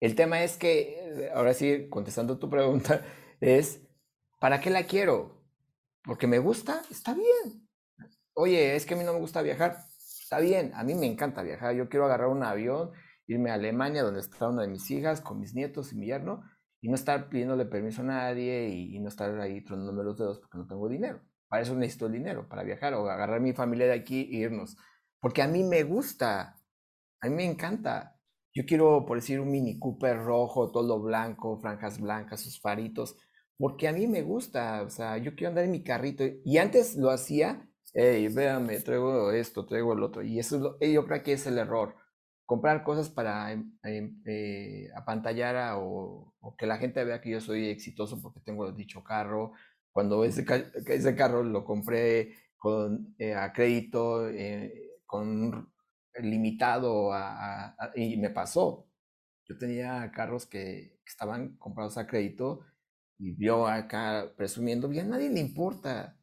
El 0.00 0.14
tema 0.14 0.42
es 0.42 0.56
que, 0.56 1.30
ahora 1.34 1.54
sí, 1.54 1.88
contestando 1.90 2.38
tu 2.38 2.48
pregunta, 2.48 3.04
es, 3.40 3.82
¿para 4.40 4.60
qué 4.60 4.70
la 4.70 4.84
quiero? 4.84 5.44
Porque 6.04 6.26
me 6.26 6.38
gusta, 6.38 6.82
está 6.90 7.14
bien. 7.14 7.68
Oye, 8.34 8.76
es 8.76 8.86
que 8.86 8.94
a 8.94 8.96
mí 8.96 9.04
no 9.04 9.12
me 9.12 9.18
gusta 9.18 9.42
viajar, 9.42 9.87
está 10.28 10.40
bien, 10.40 10.72
a 10.74 10.84
mí 10.84 10.94
me 10.94 11.06
encanta 11.06 11.42
viajar. 11.42 11.74
Yo 11.74 11.88
quiero 11.88 12.04
agarrar 12.04 12.28
un 12.28 12.42
avión, 12.42 12.92
irme 13.26 13.50
a 13.50 13.54
Alemania, 13.54 14.02
donde 14.02 14.20
está 14.20 14.48
una 14.48 14.62
de 14.62 14.68
mis 14.68 14.90
hijas, 14.90 15.20
con 15.20 15.40
mis 15.40 15.54
nietos 15.54 15.92
y 15.92 15.96
mi 15.96 16.06
yerno, 16.06 16.42
y 16.80 16.88
no 16.88 16.94
estar 16.94 17.28
pidiéndole 17.28 17.64
permiso 17.64 18.02
a 18.02 18.04
nadie 18.04 18.68
y, 18.68 18.94
y 18.96 19.00
no 19.00 19.08
estar 19.08 19.40
ahí 19.40 19.64
tronándome 19.64 20.04
los 20.04 20.18
dedos 20.18 20.38
porque 20.40 20.58
no 20.58 20.66
tengo 20.66 20.88
dinero. 20.88 21.20
Para 21.48 21.62
eso 21.62 21.74
necesito 21.74 22.06
el 22.06 22.12
dinero, 22.12 22.46
para 22.48 22.62
viajar 22.62 22.92
o 22.94 23.08
agarrar 23.08 23.40
mi 23.40 23.54
familia 23.54 23.86
de 23.86 23.94
aquí 23.94 24.28
e 24.32 24.40
irnos 24.40 24.76
porque 25.20 25.42
a 25.42 25.48
mí 25.48 25.64
me 25.64 25.82
gusta, 25.82 26.56
a 27.20 27.28
mí 27.28 27.34
me 27.34 27.44
encanta. 27.44 28.16
Yo 28.54 28.64
quiero, 28.66 29.04
por 29.06 29.18
decir, 29.18 29.40
un 29.40 29.50
Mini 29.50 29.78
Cooper 29.78 30.18
rojo, 30.18 30.70
todo 30.70 31.00
blanco, 31.00 31.58
franjas 31.60 32.00
blancas, 32.00 32.40
sus 32.40 32.60
faritos, 32.60 33.16
porque 33.56 33.88
a 33.88 33.92
mí 33.92 34.06
me 34.06 34.22
gusta, 34.22 34.82
o 34.82 34.90
sea, 34.90 35.18
yo 35.18 35.34
quiero 35.34 35.50
andar 35.50 35.64
en 35.64 35.72
mi 35.72 35.82
carrito. 35.82 36.24
Y 36.44 36.58
antes 36.58 36.96
lo 36.96 37.10
hacía, 37.10 37.67
hey, 37.94 38.28
véame, 38.28 38.80
traigo 38.80 39.32
esto, 39.32 39.66
traigo 39.66 39.92
el 39.92 40.02
otro. 40.02 40.22
Y 40.22 40.38
eso 40.38 40.56
es 40.56 40.62
lo, 40.62 40.78
yo 40.80 41.06
creo 41.06 41.22
que 41.22 41.32
es 41.34 41.46
el 41.46 41.58
error. 41.58 41.94
Comprar 42.46 42.82
cosas 42.84 43.10
para 43.10 43.52
em, 43.52 44.22
eh, 44.26 44.88
apantallar 44.96 45.74
o, 45.78 46.34
que 46.56 46.66
la 46.66 46.78
gente 46.78 47.04
vea 47.04 47.20
que 47.20 47.30
yo 47.30 47.40
soy 47.40 47.68
exitoso 47.68 48.20
porque 48.22 48.40
tengo 48.40 48.72
dicho 48.72 49.02
carro. 49.04 49.52
Cuando 49.92 50.24
ese, 50.24 50.44
ese 50.86 51.16
carro 51.16 51.42
lo 51.42 51.64
compré 51.64 52.34
con, 52.56 53.14
eh, 53.18 53.34
a 53.34 53.52
crédito, 53.52 54.28
eh, 54.28 55.00
con 55.06 55.70
limitado 56.20 57.12
a, 57.12 57.76
y 57.94 58.16
me 58.16 58.30
pasó. 58.30 58.88
Yo 59.46 59.56
tenía 59.58 60.10
carros 60.12 60.46
que, 60.46 60.98
estaban 61.06 61.56
comprados 61.56 61.96
a 61.96 62.06
crédito 62.06 62.60
y 63.18 63.32
vio 63.32 63.66
acá 63.66 64.30
presumiendo, 64.36 64.88
bien, 64.88 65.06
a 65.06 65.10
nadie 65.10 65.30
le 65.30 65.40
importa. 65.40 66.17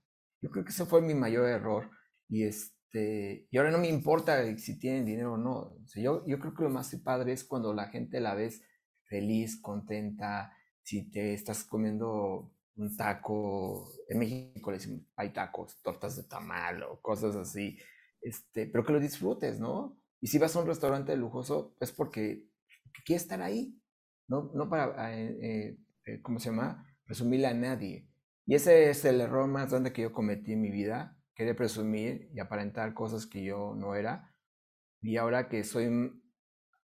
Yo 0.45 0.51
creo 0.51 0.63
que 0.63 0.69
ese 0.69 0.85
fue 0.85 1.01
mi 1.01 1.15
mayor 1.15 1.49
error. 1.49 1.89
Y, 2.29 2.43
este, 2.43 3.47
y 3.49 3.57
ahora 3.57 3.71
no 3.71 3.79
me 3.79 3.89
importa 3.89 4.55
si 4.59 4.77
tienen 4.77 5.03
dinero 5.03 5.33
o 5.33 5.37
no. 5.37 5.75
yo, 5.95 6.23
yo 6.27 6.39
creo 6.39 6.53
que 6.53 6.63
lo 6.63 6.69
más 6.69 6.95
padre 7.03 7.33
es 7.33 7.43
cuando 7.43 7.73
la 7.73 7.87
gente 7.87 8.19
la 8.19 8.35
ves 8.35 8.61
feliz, 9.05 9.59
contenta, 9.59 10.53
si 10.83 11.09
te 11.09 11.33
estás 11.33 11.63
comiendo 11.63 12.53
un 12.75 12.95
taco, 12.95 13.91
en 14.07 14.19
México 14.19 14.69
le 14.69 14.77
decimos, 14.77 15.01
hay 15.15 15.33
tacos, 15.33 15.81
tortas 15.81 16.15
de 16.15 16.23
tamal 16.25 16.83
o 16.83 17.01
cosas 17.01 17.35
así, 17.35 17.79
este, 18.21 18.67
pero 18.67 18.85
que 18.85 18.93
lo 18.93 18.99
disfrutes, 18.99 19.59
¿no? 19.59 19.97
Y 20.21 20.27
si 20.27 20.37
vas 20.37 20.55
a 20.55 20.59
un 20.59 20.67
restaurante 20.67 21.15
lujoso, 21.17 21.75
es 21.79 21.91
porque, 21.91 22.45
quieres 23.03 23.23
estar 23.23 23.41
ahí, 23.41 23.81
no, 24.27 24.51
no 24.53 24.69
para, 24.69 25.19
eh, 25.19 25.37
eh, 25.41 25.77
eh, 26.05 26.21
¿cómo 26.21 26.39
se 26.39 26.51
llama? 26.51 26.85
Presumirle 27.03 27.47
a 27.47 27.53
nadie. 27.55 28.07
Y 28.45 28.55
ese 28.55 28.89
es 28.89 29.03
el 29.05 29.21
error 29.21 29.47
más 29.47 29.71
grande 29.71 29.91
que 29.91 30.03
yo 30.03 30.13
cometí 30.13 30.53
en 30.53 30.61
mi 30.61 30.69
vida, 30.69 31.17
querer 31.33 31.55
presumir 31.55 32.29
y 32.33 32.39
aparentar 32.39 32.93
cosas 32.93 33.25
que 33.25 33.43
yo 33.43 33.73
no 33.75 33.95
era. 33.95 34.35
Y 35.01 35.17
ahora 35.17 35.49
que 35.49 35.63
soy 35.63 35.89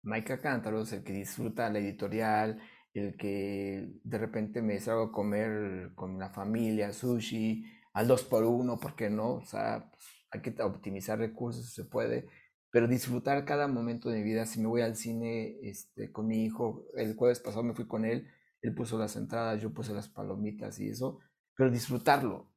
Mike 0.03 0.39
Cántaros, 0.39 0.93
el 0.93 1.03
que 1.03 1.13
disfruta 1.13 1.69
la 1.69 1.79
editorial, 1.79 2.61
el 2.93 3.17
que 3.17 3.91
de 4.03 4.17
repente 4.17 4.61
me 4.61 4.79
salgo 4.79 5.03
a 5.03 5.11
comer 5.11 5.91
con 5.95 6.19
la 6.19 6.29
familia, 6.29 6.93
sushi, 6.93 7.65
al 7.93 8.07
dos 8.07 8.23
por 8.23 8.43
uno, 8.43 8.79
¿por 8.79 8.95
qué 8.95 9.09
no? 9.09 9.35
O 9.35 9.45
sea, 9.45 9.89
pues, 9.91 10.03
hay 10.31 10.41
que 10.41 10.61
optimizar 10.61 11.17
recursos 11.19 11.65
si 11.65 11.81
se 11.81 11.85
puede, 11.85 12.27
pero 12.71 12.87
disfrutar 12.87 13.45
cada 13.45 13.67
momento 13.67 14.09
de 14.09 14.19
mi 14.19 14.23
vida. 14.23 14.45
Si 14.45 14.59
me 14.59 14.67
voy 14.67 14.81
al 14.81 14.95
cine 14.95 15.57
este, 15.63 16.11
con 16.11 16.27
mi 16.27 16.45
hijo, 16.45 16.85
el 16.95 17.15
jueves 17.15 17.39
pasado 17.39 17.63
me 17.63 17.73
fui 17.73 17.87
con 17.87 18.05
él, 18.05 18.27
él 18.61 18.75
puso 18.75 18.97
las 18.99 19.15
entradas, 19.15 19.61
yo 19.61 19.73
puse 19.73 19.93
las 19.93 20.09
palomitas 20.09 20.79
y 20.79 20.89
eso, 20.89 21.19
pero 21.57 21.71
disfrutarlo. 21.71 22.53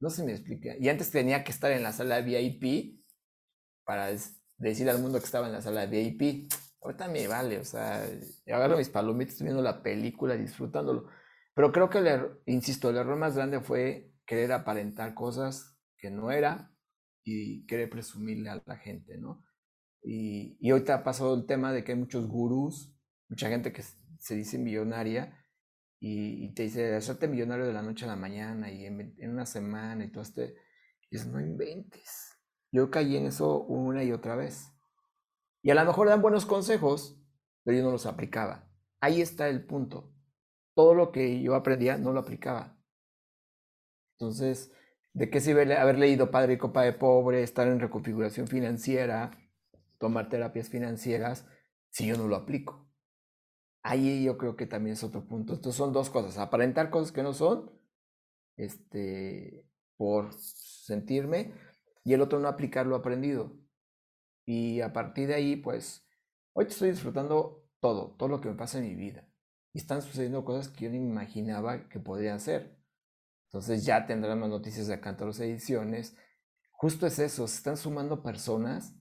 No 0.00 0.10
se 0.10 0.22
me 0.22 0.32
explica. 0.32 0.76
Y 0.78 0.88
antes 0.88 1.10
tenía 1.10 1.42
que 1.42 1.50
estar 1.50 1.72
en 1.72 1.82
la 1.82 1.92
sala 1.92 2.20
VIP 2.20 3.02
para 3.84 4.10
decir 4.58 4.88
al 4.88 5.00
mundo 5.00 5.18
que 5.18 5.24
estaba 5.24 5.46
en 5.46 5.54
la 5.54 5.62
sala 5.62 5.86
VIP. 5.86 6.52
Ahorita 6.82 7.08
me 7.08 7.26
vale, 7.26 7.58
o 7.58 7.64
sea, 7.64 8.06
agarro 8.46 8.76
mis 8.76 8.90
palomitas 8.90 9.40
viendo 9.40 9.62
la 9.62 9.82
película, 9.82 10.36
disfrutándolo. 10.36 11.08
Pero 11.54 11.72
creo 11.72 11.88
que, 11.88 11.98
el 11.98 12.38
insisto, 12.44 12.90
el 12.90 12.98
error 12.98 13.16
más 13.16 13.34
grande 13.34 13.60
fue 13.60 14.12
querer 14.26 14.52
aparentar 14.52 15.14
cosas 15.14 15.78
que 15.96 16.10
no 16.10 16.30
era 16.30 16.70
y 17.24 17.66
quiere 17.66 17.88
presumirle 17.88 18.50
a 18.50 18.62
la 18.66 18.76
gente, 18.76 19.16
¿no? 19.16 19.42
Y, 20.02 20.58
y 20.60 20.70
ahorita 20.70 20.96
ha 20.96 21.04
pasado 21.04 21.34
el 21.34 21.46
tema 21.46 21.72
de 21.72 21.82
que 21.82 21.92
hay 21.92 21.98
muchos 21.98 22.26
gurús, 22.28 22.94
mucha 23.30 23.48
gente 23.48 23.72
que 23.72 23.82
se 24.18 24.34
dice 24.34 24.58
millonaria 24.58 25.43
y, 26.06 26.52
te 26.54 26.64
dice, 26.64 26.94
hacerte 26.94 27.28
millonario 27.28 27.66
de 27.66 27.72
la 27.72 27.82
noche 27.82 28.04
a 28.04 28.08
la 28.08 28.16
mañana 28.16 28.70
y 28.70 28.84
en, 28.84 29.14
una 29.30 29.46
semana 29.46 30.04
y 30.04 30.12
todo 30.12 30.22
este, 30.22 30.54
es 31.10 31.26
no 31.26 31.40
inventes. 31.40 32.38
Yo 32.70 32.90
caí 32.90 33.16
en 33.16 33.26
eso 33.26 33.62
una 33.62 34.04
y 34.04 34.12
otra 34.12 34.36
vez. 34.36 34.70
Y 35.62 35.70
a 35.70 35.74
lo 35.74 35.84
mejor 35.84 36.08
dan 36.08 36.20
buenos 36.20 36.44
consejos, 36.44 37.18
pero 37.62 37.78
yo 37.78 37.84
no 37.84 37.92
los 37.92 38.04
aplicaba. 38.04 38.70
Ahí 39.00 39.22
está 39.22 39.48
el 39.48 39.64
punto. 39.64 40.12
Todo 40.74 40.94
lo 40.94 41.10
que 41.10 41.40
yo 41.40 41.54
aprendía 41.54 41.96
no 41.96 42.12
lo 42.12 42.20
aplicaba. 42.20 42.78
Entonces, 44.18 44.74
¿De 45.14 45.30
qué 45.30 45.40
sirve 45.40 45.72
haber 45.76 45.96
leído 45.96 46.32
Padre 46.32 46.54
y 46.54 46.58
Copa 46.58 46.82
de 46.82 46.92
Pobre, 46.92 47.44
estar 47.44 47.68
en 47.68 47.78
reconfiguración 47.78 48.48
financiera, 48.48 49.30
tomar 49.98 50.28
terapias 50.28 50.68
financieras, 50.68 51.46
si 51.90 52.08
yo 52.08 52.16
no 52.16 52.26
lo 52.26 52.34
aplico? 52.34 52.83
Ahí 53.84 54.24
yo 54.24 54.36
creo 54.36 54.56
que 54.56 54.66
también 54.66 54.94
es 54.94 55.04
otro 55.04 55.24
punto. 55.28 55.54
Entonces 55.54 55.76
son 55.76 55.92
dos 55.92 56.10
cosas, 56.10 56.38
aparentar 56.38 56.90
cosas 56.90 57.12
que 57.12 57.22
no 57.22 57.32
son 57.32 57.70
este, 58.56 59.66
por 59.96 60.32
sentirme, 60.32 61.52
y 62.04 62.12
el 62.12 62.20
otro 62.20 62.38
no 62.38 62.48
aplicar 62.48 62.86
lo 62.86 62.96
aprendido. 62.96 63.56
Y 64.44 64.80
a 64.80 64.92
partir 64.92 65.28
de 65.28 65.34
ahí, 65.34 65.56
pues, 65.56 66.06
hoy 66.52 66.66
estoy 66.66 66.90
disfrutando 66.90 67.64
todo, 67.80 68.14
todo 68.18 68.28
lo 68.28 68.40
que 68.40 68.48
me 68.48 68.56
pasa 68.56 68.78
en 68.78 68.84
mi 68.84 68.94
vida. 68.94 69.26
Y 69.72 69.78
están 69.78 70.02
sucediendo 70.02 70.44
cosas 70.44 70.68
que 70.68 70.84
yo 70.84 70.90
ni 70.90 71.00
me 71.00 71.08
imaginaba 71.08 71.88
que 71.88 72.00
podrían 72.00 72.40
ser. 72.40 72.78
Entonces 73.48 73.84
ya 73.84 74.06
tendrán 74.06 74.40
más 74.40 74.50
noticias 74.50 74.86
de 74.86 75.00
Cantoros 75.00 75.40
Ediciones. 75.40 76.16
Justo 76.72 77.06
es 77.06 77.18
eso, 77.18 77.46
se 77.46 77.56
están 77.56 77.76
sumando 77.76 78.22
personas 78.22 78.94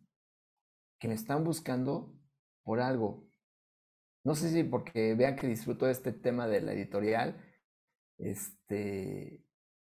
que 0.99 1.07
me 1.07 1.15
están 1.15 1.43
buscando 1.43 2.15
por 2.63 2.79
algo. 2.79 3.27
No 4.23 4.35
sé 4.35 4.49
si 4.49 4.63
porque 4.63 5.15
vean 5.15 5.35
que 5.35 5.47
disfruto 5.47 5.89
este 5.89 6.13
tema 6.13 6.47
de 6.47 6.61
la 6.61 6.73
editorial, 6.73 7.41
este, 8.17 9.43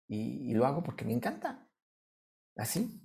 y, 0.07 0.53
lo 0.53 0.65
hago 0.65 0.83
porque 0.83 1.05
me 1.05 1.13
encanta. 1.13 1.67
Así. 2.55 3.01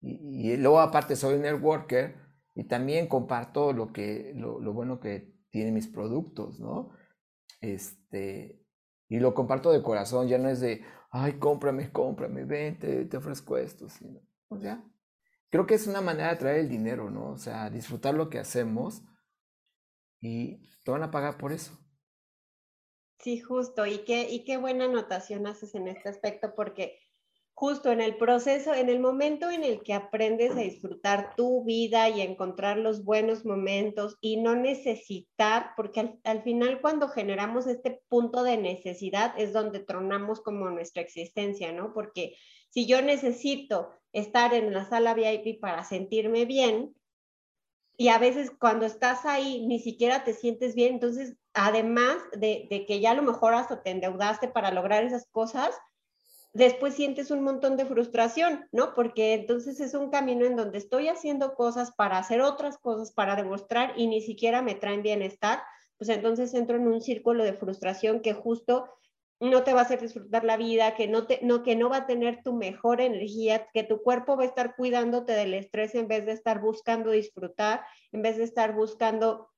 Y, 0.00 0.56
luego 0.58 0.80
aparte 0.80 1.16
soy 1.16 1.38
networker 1.38 2.16
y 2.54 2.64
también 2.64 3.08
comparto 3.08 3.72
lo, 3.72 3.92
que, 3.92 4.32
lo, 4.36 4.60
bueno 4.72 5.00
que 5.00 5.34
tienen 5.50 5.74
mis 5.74 5.88
productos, 5.88 6.60
¿no? 6.60 6.90
Este, 7.60 8.62
y 9.08 9.18
lo 9.18 9.34
comparto 9.34 9.72
de 9.72 9.82
corazón, 9.82 10.28
ya 10.28 10.38
no 10.38 10.48
es 10.48 10.60
de, 10.60 10.84
ay, 11.10 11.34
cómprame, 11.38 11.90
cómprame, 11.90 12.44
ven, 12.44 12.78
te, 12.78 13.16
ofrezco 13.16 13.56
esto, 13.56 13.88
sino, 13.88 14.20
pues 14.48 14.62
ya, 14.62 14.84
creo 15.50 15.66
que 15.66 15.74
es 15.74 15.86
una 15.86 16.00
manera 16.00 16.30
de 16.30 16.36
traer 16.36 16.58
el 16.58 16.68
dinero, 16.68 17.10
¿no? 17.10 17.30
O 17.30 17.38
sea, 17.38 17.70
disfrutar 17.70 18.14
lo 18.14 18.28
que 18.28 18.38
hacemos 18.38 19.02
y 20.24 20.62
te 20.82 20.90
van 20.90 21.02
a 21.02 21.10
pagar 21.10 21.36
por 21.36 21.52
eso. 21.52 21.78
Sí, 23.18 23.40
justo. 23.40 23.86
Y 23.86 23.98
qué, 23.98 24.28
y 24.30 24.44
qué 24.44 24.56
buena 24.56 24.84
anotación 24.86 25.46
haces 25.46 25.74
en 25.74 25.88
este 25.88 26.08
aspecto, 26.08 26.54
porque 26.54 26.98
justo 27.54 27.92
en 27.92 28.00
el 28.00 28.16
proceso, 28.16 28.74
en 28.74 28.88
el 28.88 29.00
momento 29.00 29.48
en 29.48 29.62
el 29.62 29.82
que 29.82 29.94
aprendes 29.94 30.52
a 30.52 30.60
disfrutar 30.60 31.34
tu 31.36 31.64
vida 31.64 32.08
y 32.08 32.20
encontrar 32.20 32.78
los 32.78 33.04
buenos 33.04 33.44
momentos 33.44 34.16
y 34.20 34.38
no 34.38 34.56
necesitar, 34.56 35.70
porque 35.76 36.00
al, 36.00 36.20
al, 36.24 36.42
final 36.42 36.80
cuando 36.80 37.08
generamos 37.08 37.66
este 37.66 38.02
punto 38.08 38.42
de 38.42 38.56
necesidad 38.56 39.34
es 39.38 39.52
donde 39.52 39.80
tronamos 39.80 40.40
como 40.40 40.68
nuestra 40.70 41.02
existencia, 41.02 41.72
¿no? 41.72 41.94
Porque 41.94 42.36
si 42.70 42.86
yo 42.86 43.00
necesito 43.02 43.90
estar 44.12 44.52
en 44.52 44.72
la 44.72 44.84
sala 44.88 45.14
VIP 45.14 45.60
para 45.60 45.84
sentirme 45.84 46.44
bien, 46.44 46.94
y 47.96 48.08
a 48.08 48.18
veces 48.18 48.50
cuando 48.58 48.86
estás 48.86 49.24
ahí 49.24 49.66
ni 49.66 49.78
siquiera 49.78 50.24
te 50.24 50.34
sientes 50.34 50.74
bien, 50.74 50.94
entonces 50.94 51.36
además 51.52 52.16
de, 52.32 52.66
de 52.70 52.86
que 52.86 53.00
ya 53.00 53.12
a 53.12 53.14
lo 53.14 53.22
mejor 53.22 53.54
hasta 53.54 53.82
te 53.82 53.90
endeudaste 53.90 54.48
para 54.48 54.72
lograr 54.72 55.04
esas 55.04 55.26
cosas, 55.30 55.74
después 56.52 56.94
sientes 56.94 57.30
un 57.30 57.42
montón 57.42 57.76
de 57.76 57.84
frustración, 57.84 58.66
¿no? 58.72 58.94
Porque 58.94 59.34
entonces 59.34 59.80
es 59.80 59.94
un 59.94 60.10
camino 60.10 60.46
en 60.46 60.56
donde 60.56 60.78
estoy 60.78 61.08
haciendo 61.08 61.54
cosas 61.54 61.92
para 61.92 62.16
hacer 62.18 62.40
otras 62.40 62.78
cosas, 62.78 63.12
para 63.12 63.36
demostrar 63.36 63.92
y 63.96 64.06
ni 64.06 64.22
siquiera 64.22 64.62
me 64.62 64.74
traen 64.74 65.02
bienestar, 65.02 65.62
pues 65.98 66.08
entonces 66.10 66.54
entro 66.54 66.76
en 66.76 66.86
un 66.86 67.00
círculo 67.02 67.44
de 67.44 67.54
frustración 67.54 68.20
que 68.20 68.32
justo 68.32 68.88
no 69.44 69.62
te 69.62 69.72
va 69.72 69.80
a 69.80 69.84
hacer 69.84 70.00
disfrutar 70.00 70.44
la 70.44 70.56
vida, 70.56 70.94
que 70.94 71.08
no, 71.08 71.26
te, 71.26 71.40
no, 71.42 71.62
que 71.62 71.76
no 71.76 71.88
va 71.88 71.98
a 71.98 72.06
tener 72.06 72.42
tu 72.42 72.54
mejor 72.54 73.00
energía, 73.00 73.66
que 73.72 73.84
tu 73.84 74.02
cuerpo 74.02 74.36
va 74.36 74.44
a 74.44 74.46
estar 74.46 74.76
cuidándote 74.76 75.32
del 75.32 75.54
estrés 75.54 75.94
en 75.94 76.08
vez 76.08 76.26
de 76.26 76.32
estar 76.32 76.60
buscando 76.60 77.10
disfrutar, 77.10 77.84
en 78.12 78.22
vez 78.22 78.36
de 78.36 78.44
estar 78.44 78.74
buscando 78.74 79.50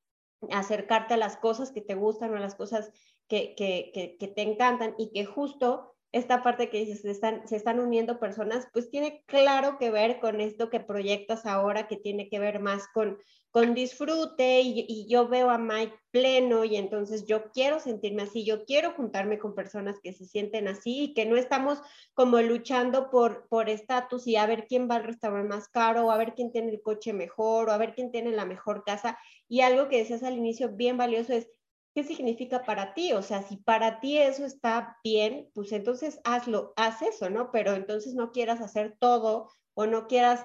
acercarte 0.50 1.14
a 1.14 1.18
las 1.18 1.36
cosas 1.36 1.72
que 1.72 1.80
te 1.80 1.94
gustan 1.94 2.32
o 2.32 2.36
a 2.36 2.40
las 2.40 2.54
cosas 2.54 2.92
que, 3.28 3.54
que, 3.54 3.90
que, 3.92 4.16
que 4.18 4.28
te 4.28 4.42
encantan 4.42 4.94
y 4.98 5.10
que 5.12 5.24
justo 5.24 5.95
esta 6.16 6.42
parte 6.42 6.70
que 6.70 6.78
dices, 6.78 7.02
se 7.02 7.10
están, 7.10 7.46
se 7.46 7.56
están 7.56 7.78
uniendo 7.78 8.18
personas, 8.18 8.68
pues 8.72 8.90
tiene 8.90 9.22
claro 9.26 9.78
que 9.78 9.90
ver 9.90 10.18
con 10.20 10.40
esto 10.40 10.70
que 10.70 10.80
proyectas 10.80 11.46
ahora, 11.46 11.88
que 11.88 11.96
tiene 11.96 12.28
que 12.28 12.38
ver 12.38 12.60
más 12.60 12.88
con, 12.94 13.18
con 13.50 13.74
disfrute 13.74 14.60
y, 14.60 15.06
yo 15.08 15.28
veo 15.28 15.50
a 15.50 15.58
Mike 15.58 15.94
pleno 16.10 16.64
y 16.64 16.76
entonces 16.76 17.26
yo 17.26 17.50
quiero 17.52 17.80
sentirme 17.80 18.22
así, 18.22 18.44
yo 18.44 18.64
quiero 18.64 18.92
juntarme 18.92 19.38
con 19.38 19.54
personas 19.54 20.00
que 20.02 20.12
se 20.12 20.26
sienten 20.26 20.68
así 20.68 21.04
y 21.04 21.14
que 21.14 21.26
no 21.26 21.36
estamos 21.36 21.80
como 22.14 22.40
luchando 22.40 23.10
por 23.10 23.46
por 23.48 23.68
estatus 23.68 24.26
y 24.26 24.36
a 24.36 24.46
ver 24.46 24.66
quién 24.66 24.88
va 24.90 24.96
al 24.96 25.04
restaurante 25.04 25.54
más 25.54 25.68
caro 25.68 26.06
o 26.06 26.10
a 26.10 26.18
ver 26.18 26.34
quién 26.34 26.50
tiene 26.52 26.72
el 26.72 26.82
coche 26.82 27.12
mejor 27.12 27.68
o 27.68 27.72
a 27.72 27.78
ver 27.78 27.94
quién 27.94 28.10
tiene 28.10 28.30
la 28.32 28.44
mejor 28.44 28.84
casa. 28.84 29.18
Y 29.48 29.60
algo 29.60 29.88
que 29.88 29.98
decías 29.98 30.22
al 30.22 30.36
inicio 30.36 30.70
bien 30.70 30.96
valioso 30.96 31.32
es 31.32 31.48
¿qué 31.96 32.04
significa 32.04 32.62
para 32.62 32.92
ti? 32.92 33.14
O 33.14 33.22
sea, 33.22 33.42
si 33.42 33.56
para 33.56 34.00
ti 34.00 34.18
eso 34.18 34.44
está 34.44 34.98
bien, 35.02 35.48
pues 35.54 35.72
entonces 35.72 36.20
hazlo, 36.24 36.74
haz 36.76 37.00
eso, 37.00 37.30
¿no? 37.30 37.50
Pero 37.50 37.72
entonces 37.72 38.12
no 38.14 38.32
quieras 38.32 38.60
hacer 38.60 38.98
todo 39.00 39.48
o 39.72 39.86
no 39.86 40.06
quieras 40.06 40.44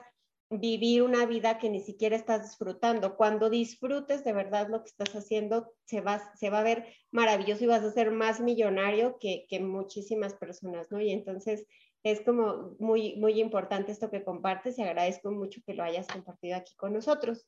vivir 0.50 1.04
una 1.04 1.26
vida 1.26 1.60
que 1.60 1.70
ni 1.70 1.82
siquiera 1.82 2.16
estás 2.16 2.44
disfrutando. 2.44 3.18
Cuando 3.18 3.50
disfrutes 3.50 4.24
de 4.24 4.32
verdad 4.32 4.70
lo 4.70 4.82
que 4.82 4.92
estás 4.92 5.14
haciendo, 5.14 5.74
se 5.84 6.00
va, 6.00 6.22
a 6.42 6.64
ver 6.64 6.88
maravilloso 7.12 7.66
y 7.66 7.68
vas 7.68 7.84
a 7.84 7.92
ser 7.92 8.12
más 8.12 8.40
millonario 8.40 9.18
que, 9.20 9.46
que 9.50 9.60
muchísimas 9.60 10.34
personas, 10.36 10.90
¿no? 10.90 11.02
Y 11.02 11.12
entonces 11.12 11.68
es 12.04 12.22
como 12.22 12.78
muy, 12.80 13.18
muy 13.18 13.42
importante 13.42 13.92
esto 13.92 14.10
que 14.10 14.24
compartes 14.24 14.80
y 14.80 14.84
agradezco 14.84 15.32
mucho 15.32 15.60
que 15.66 15.74
lo 15.74 15.84
hayas 15.84 16.08
compartido 16.08 16.56
aquí 16.56 16.76
con 16.78 16.94
nosotros. 16.94 17.46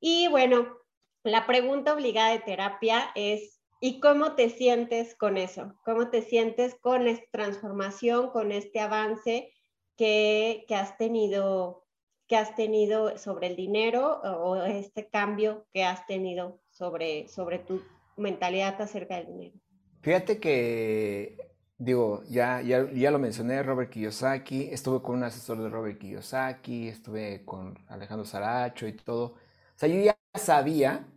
Y 0.00 0.26
bueno, 0.26 0.76
la 1.24 1.46
pregunta 1.46 1.94
obligada 1.94 2.32
de 2.32 2.40
terapia 2.40 3.10
es, 3.14 3.60
¿y 3.80 3.98
cómo 4.00 4.34
te 4.34 4.50
sientes 4.50 5.14
con 5.14 5.38
eso? 5.38 5.74
¿Cómo 5.84 6.10
te 6.10 6.22
sientes 6.22 6.74
con 6.74 7.08
esta 7.08 7.26
transformación, 7.30 8.30
con 8.30 8.52
este 8.52 8.80
avance 8.80 9.52
que, 9.96 10.66
has 10.70 10.96
tenido? 10.98 11.82
que 12.26 12.36
has 12.36 12.54
tenido 12.54 13.18
sobre 13.18 13.48
el 13.48 13.56
dinero 13.56 14.20
o 14.22 14.56
este 14.64 15.08
cambio 15.10 15.66
que 15.74 15.84
has 15.84 16.06
tenido 16.06 16.58
sobre, 16.70 17.28
sobre 17.28 17.58
tu 17.58 17.82
mentalidad 18.16 18.80
acerca 18.80 19.16
del 19.16 19.26
dinero? 19.26 19.54
Fíjate 20.00 20.38
que, 20.38 21.36
digo, 21.78 22.22
ya, 22.28 22.60
ya, 22.62 22.90
ya, 22.92 23.10
lo 23.10 23.18
mencioné, 23.18 23.62
Robert 23.62 23.90
Kiyosaki, 23.90 24.68
estuve 24.70 25.02
con 25.02 25.16
un 25.16 25.24
asesor 25.24 25.62
de 25.62 25.68
Robert 25.68 25.98
Kiyosaki, 25.98 26.88
estuve 26.88 27.44
con 27.44 27.78
Alejandro 27.88 28.24
Saracho 28.24 28.86
y 28.86 28.92
todo. 28.92 29.24
O 29.24 29.76
sea, 29.76 29.88
yo 29.88 30.00
ya 30.02 30.16
sabía 30.34 31.06
que 31.06 31.13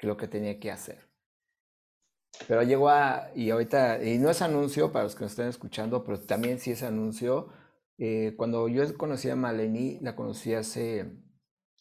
lo 0.00 0.16
que 0.16 0.28
tenía 0.28 0.58
que 0.60 0.70
hacer. 0.70 1.08
Pero 2.46 2.62
llegó 2.62 2.88
a, 2.88 3.30
y 3.34 3.50
ahorita, 3.50 4.02
y 4.04 4.18
no 4.18 4.30
es 4.30 4.42
anuncio 4.42 4.92
para 4.92 5.04
los 5.04 5.14
que 5.14 5.22
nos 5.22 5.32
estén 5.32 5.48
escuchando, 5.48 6.04
pero 6.04 6.20
también 6.20 6.58
sí 6.58 6.70
es 6.70 6.82
anuncio. 6.82 7.48
Eh, 7.98 8.34
cuando 8.36 8.68
yo 8.68 8.96
conocí 8.96 9.28
a 9.28 9.36
Maleni, 9.36 9.98
la 10.00 10.14
conocí 10.14 10.54
hace 10.54 11.10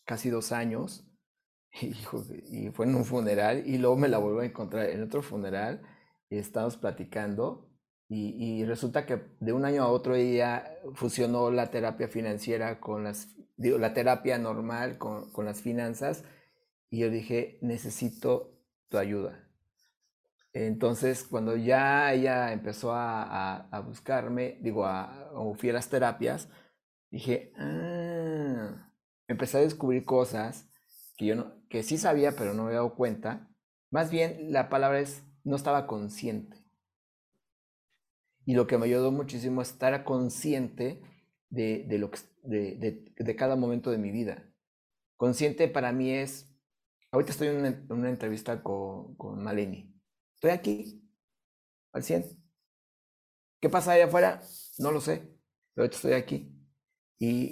casi 0.06 0.30
dos 0.30 0.52
años, 0.52 1.06
y, 1.82 1.94
y, 2.50 2.70
fue 2.72 2.86
en 2.86 2.96
un 2.96 3.06
funeral, 3.06 3.68
y 3.68 3.78
luego 3.78 3.98
me 3.98 4.08
la 4.08 4.18
vuelvo 4.18 4.40
a 4.40 4.46
encontrar 4.46 4.90
en 4.90 5.04
otro 5.04 5.22
funeral, 5.22 5.82
y 6.30 6.38
estamos 6.38 6.78
platicando, 6.78 7.70
y, 8.10 8.62
y 8.62 8.66
resulta 8.66 9.06
que 9.06 9.22
de 9.40 9.54
un 9.54 9.66
año 9.66 9.84
a 9.84 9.90
otro 9.90 10.16
ella 10.16 10.80
fusionó 10.94 11.52
la 11.52 11.70
terapia 11.72 12.08
financiera 12.08 12.80
con 12.80 13.04
las, 13.04 13.36
digo, 13.58 13.78
la 13.78 13.94
terapia 13.94 14.38
normal 14.38 14.98
con, 14.98 15.30
con 15.32 15.46
las 15.46 15.62
finanzas, 15.62 16.24
y 16.90 17.00
yo 17.00 17.10
dije, 17.10 17.60
necesito 17.62 18.58
tu 18.90 18.98
ayuda. 18.98 19.48
Entonces, 20.54 21.24
cuando 21.24 21.56
ya 21.56 22.14
ella 22.14 22.52
empezó 22.52 22.92
a, 22.94 23.68
a, 23.70 23.80
buscarme, 23.82 24.58
digo, 24.62 24.86
a, 24.86 25.30
o 25.34 25.54
fui 25.54 25.70
a 25.70 25.74
las 25.74 25.90
terapias, 25.90 26.50
dije, 27.12 27.54
ah, 27.58 28.92
empecé 29.28 29.58
a 29.58 29.62
descubrir 29.62 30.04
cosas 30.06 30.70
que 31.18 31.28
yo 31.28 31.36
no, 31.36 31.54
que 31.70 31.84
sí 31.84 31.98
sabía, 31.98 32.32
pero 32.32 32.54
no 32.54 32.64
me 32.64 32.70
había 32.70 32.80
dado 32.80 32.96
cuenta. 32.96 33.50
Más 33.92 34.10
bien, 34.10 34.52
la 34.52 34.70
palabra 34.70 35.00
es, 35.00 35.24
no 35.44 35.56
estaba 35.56 35.86
consciente. 35.86 36.58
Y 38.46 38.56
lo 38.56 38.66
que 38.66 38.78
me 38.78 38.86
ayudó 38.86 39.12
muchísimo 39.12 39.62
es 39.62 39.72
estar 39.72 40.04
consciente 40.06 41.02
de, 41.50 41.86
de 41.88 41.98
lo 41.98 42.10
que, 42.10 42.20
de, 42.44 42.76
de, 42.78 43.14
de 43.16 43.36
cada 43.36 43.56
momento 43.58 43.92
de 43.92 43.98
mi 43.98 44.12
vida. 44.12 44.50
Consciente 45.18 45.68
para 45.68 45.92
mí 45.92 46.12
es 46.12 46.57
Ahorita 47.12 47.32
estoy 47.32 47.48
en 47.48 47.86
una, 47.90 48.10
entrevista 48.10 48.62
con, 48.62 49.16
con, 49.16 49.42
Maleni. 49.42 49.94
Estoy 50.36 50.52
aquí, 50.52 51.10
al 51.94 52.04
100. 52.04 52.26
¿Qué 53.60 53.70
pasa 53.70 53.94
allá 53.94 54.06
afuera? 54.06 54.42
No 54.78 54.92
lo 54.92 55.02
sé, 55.02 55.20
pero 55.74 55.84
ahorita 55.84 55.96
estoy 55.96 56.14
aquí. 56.14 56.54
Y, 57.18 57.52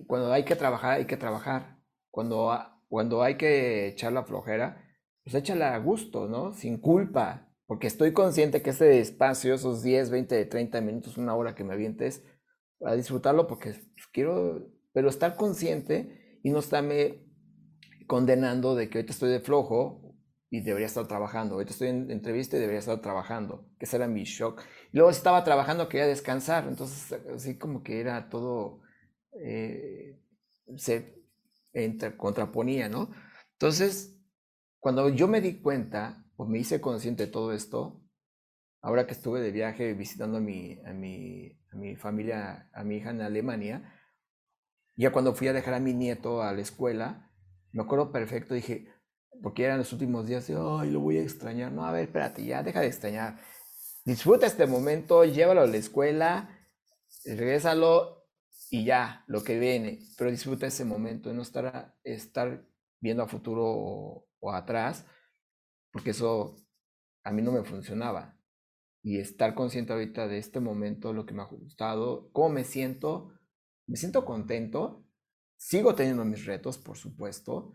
y 0.00 0.06
cuando 0.06 0.32
hay 0.32 0.44
que 0.44 0.56
trabajar, 0.56 0.92
hay 0.98 1.06
que 1.06 1.16
trabajar. 1.16 1.78
Cuando, 2.10 2.56
cuando 2.88 3.22
hay 3.22 3.36
que 3.36 3.88
echar 3.88 4.12
la 4.12 4.24
flojera, 4.24 4.82
pues 5.24 5.34
échala 5.34 5.74
a 5.74 5.78
gusto, 5.78 6.28
¿no? 6.28 6.54
Sin 6.54 6.78
culpa. 6.78 7.48
Porque 7.66 7.86
estoy 7.86 8.12
consciente 8.12 8.62
que 8.62 8.70
ese 8.70 9.00
espacio, 9.00 9.54
esos 9.54 9.82
10, 9.82 10.10
20, 10.10 10.44
30 10.46 10.80
minutos, 10.80 11.18
una 11.18 11.34
hora 11.34 11.54
que 11.54 11.64
me 11.64 11.74
avientes, 11.74 12.24
a 12.84 12.94
disfrutarlo 12.94 13.46
porque 13.46 13.70
pues, 13.70 14.06
quiero, 14.12 14.70
pero 14.92 15.08
estar 15.08 15.36
consciente 15.36 16.38
y 16.42 16.50
no 16.50 16.58
estarme 16.58 17.31
condenando 18.12 18.74
de 18.74 18.90
que 18.90 18.98
ahorita 18.98 19.14
estoy 19.14 19.30
de 19.30 19.40
flojo 19.40 20.14
y 20.50 20.60
debería 20.60 20.86
estar 20.86 21.08
trabajando. 21.08 21.54
Ahorita 21.54 21.72
estoy 21.72 21.88
en 21.88 22.10
entrevista 22.10 22.58
y 22.58 22.60
debería 22.60 22.80
estar 22.80 23.00
trabajando. 23.00 23.70
Ese 23.78 23.96
era 23.96 24.06
mi 24.06 24.24
shock. 24.24 24.60
luego 24.92 25.08
estaba 25.08 25.42
trabajando, 25.44 25.88
quería 25.88 26.06
descansar. 26.06 26.68
Entonces, 26.68 27.18
así 27.34 27.56
como 27.56 27.82
que 27.82 28.02
era 28.02 28.28
todo, 28.28 28.82
eh, 29.42 30.20
se 30.76 31.24
contraponía, 32.18 32.90
¿no? 32.90 33.10
Entonces, 33.52 34.20
cuando 34.78 35.08
yo 35.08 35.26
me 35.26 35.40
di 35.40 35.62
cuenta, 35.62 36.22
o 36.36 36.44
me 36.44 36.58
hice 36.58 36.82
consciente 36.82 37.24
de 37.24 37.32
todo 37.32 37.54
esto, 37.54 38.02
ahora 38.82 39.06
que 39.06 39.14
estuve 39.14 39.40
de 39.40 39.52
viaje 39.52 39.94
visitando 39.94 40.36
a 40.36 40.40
mi, 40.42 40.78
a 40.84 40.92
mi, 40.92 41.58
a 41.70 41.76
mi 41.76 41.96
familia, 41.96 42.68
a 42.74 42.84
mi 42.84 42.96
hija 42.96 43.08
en 43.08 43.22
Alemania, 43.22 43.90
ya 44.96 45.12
cuando 45.12 45.34
fui 45.34 45.48
a 45.48 45.54
dejar 45.54 45.72
a 45.72 45.80
mi 45.80 45.94
nieto 45.94 46.42
a 46.42 46.52
la 46.52 46.60
escuela, 46.60 47.31
me 47.72 47.82
acuerdo 47.82 48.12
perfecto, 48.12 48.54
dije, 48.54 48.88
porque 49.42 49.64
eran 49.64 49.78
los 49.78 49.92
últimos 49.92 50.26
días, 50.26 50.46
de, 50.46 50.54
ay, 50.54 50.90
lo 50.90 51.00
voy 51.00 51.18
a 51.18 51.22
extrañar. 51.22 51.72
No, 51.72 51.84
a 51.84 51.92
ver, 51.92 52.04
espérate, 52.04 52.44
ya, 52.44 52.62
deja 52.62 52.80
de 52.80 52.86
extrañar. 52.86 53.40
Disfruta 54.04 54.46
este 54.46 54.66
momento, 54.66 55.24
llévalo 55.24 55.62
a 55.62 55.66
la 55.66 55.76
escuela, 55.76 56.50
regrésalo 57.24 58.26
y 58.70 58.84
ya, 58.84 59.24
lo 59.26 59.42
que 59.42 59.58
viene. 59.58 60.00
Pero 60.16 60.30
disfruta 60.30 60.66
ese 60.66 60.84
momento, 60.84 61.32
no 61.32 61.42
estar, 61.42 61.96
estar 62.04 62.66
viendo 63.00 63.22
a 63.22 63.28
futuro 63.28 63.64
o, 63.64 64.28
o 64.40 64.52
atrás, 64.52 65.06
porque 65.92 66.10
eso 66.10 66.56
a 67.24 67.32
mí 67.32 67.42
no 67.42 67.52
me 67.52 67.64
funcionaba. 67.64 68.38
Y 69.04 69.18
estar 69.18 69.54
consciente 69.54 69.92
ahorita 69.92 70.28
de 70.28 70.38
este 70.38 70.60
momento, 70.60 71.12
lo 71.12 71.26
que 71.26 71.34
me 71.34 71.42
ha 71.42 71.46
gustado, 71.46 72.30
cómo 72.32 72.50
me 72.50 72.64
siento, 72.64 73.32
me 73.86 73.96
siento 73.96 74.24
contento. 74.24 75.01
Sigo 75.64 75.94
teniendo 75.94 76.24
mis 76.24 76.44
retos, 76.44 76.76
por 76.76 76.98
supuesto, 76.98 77.72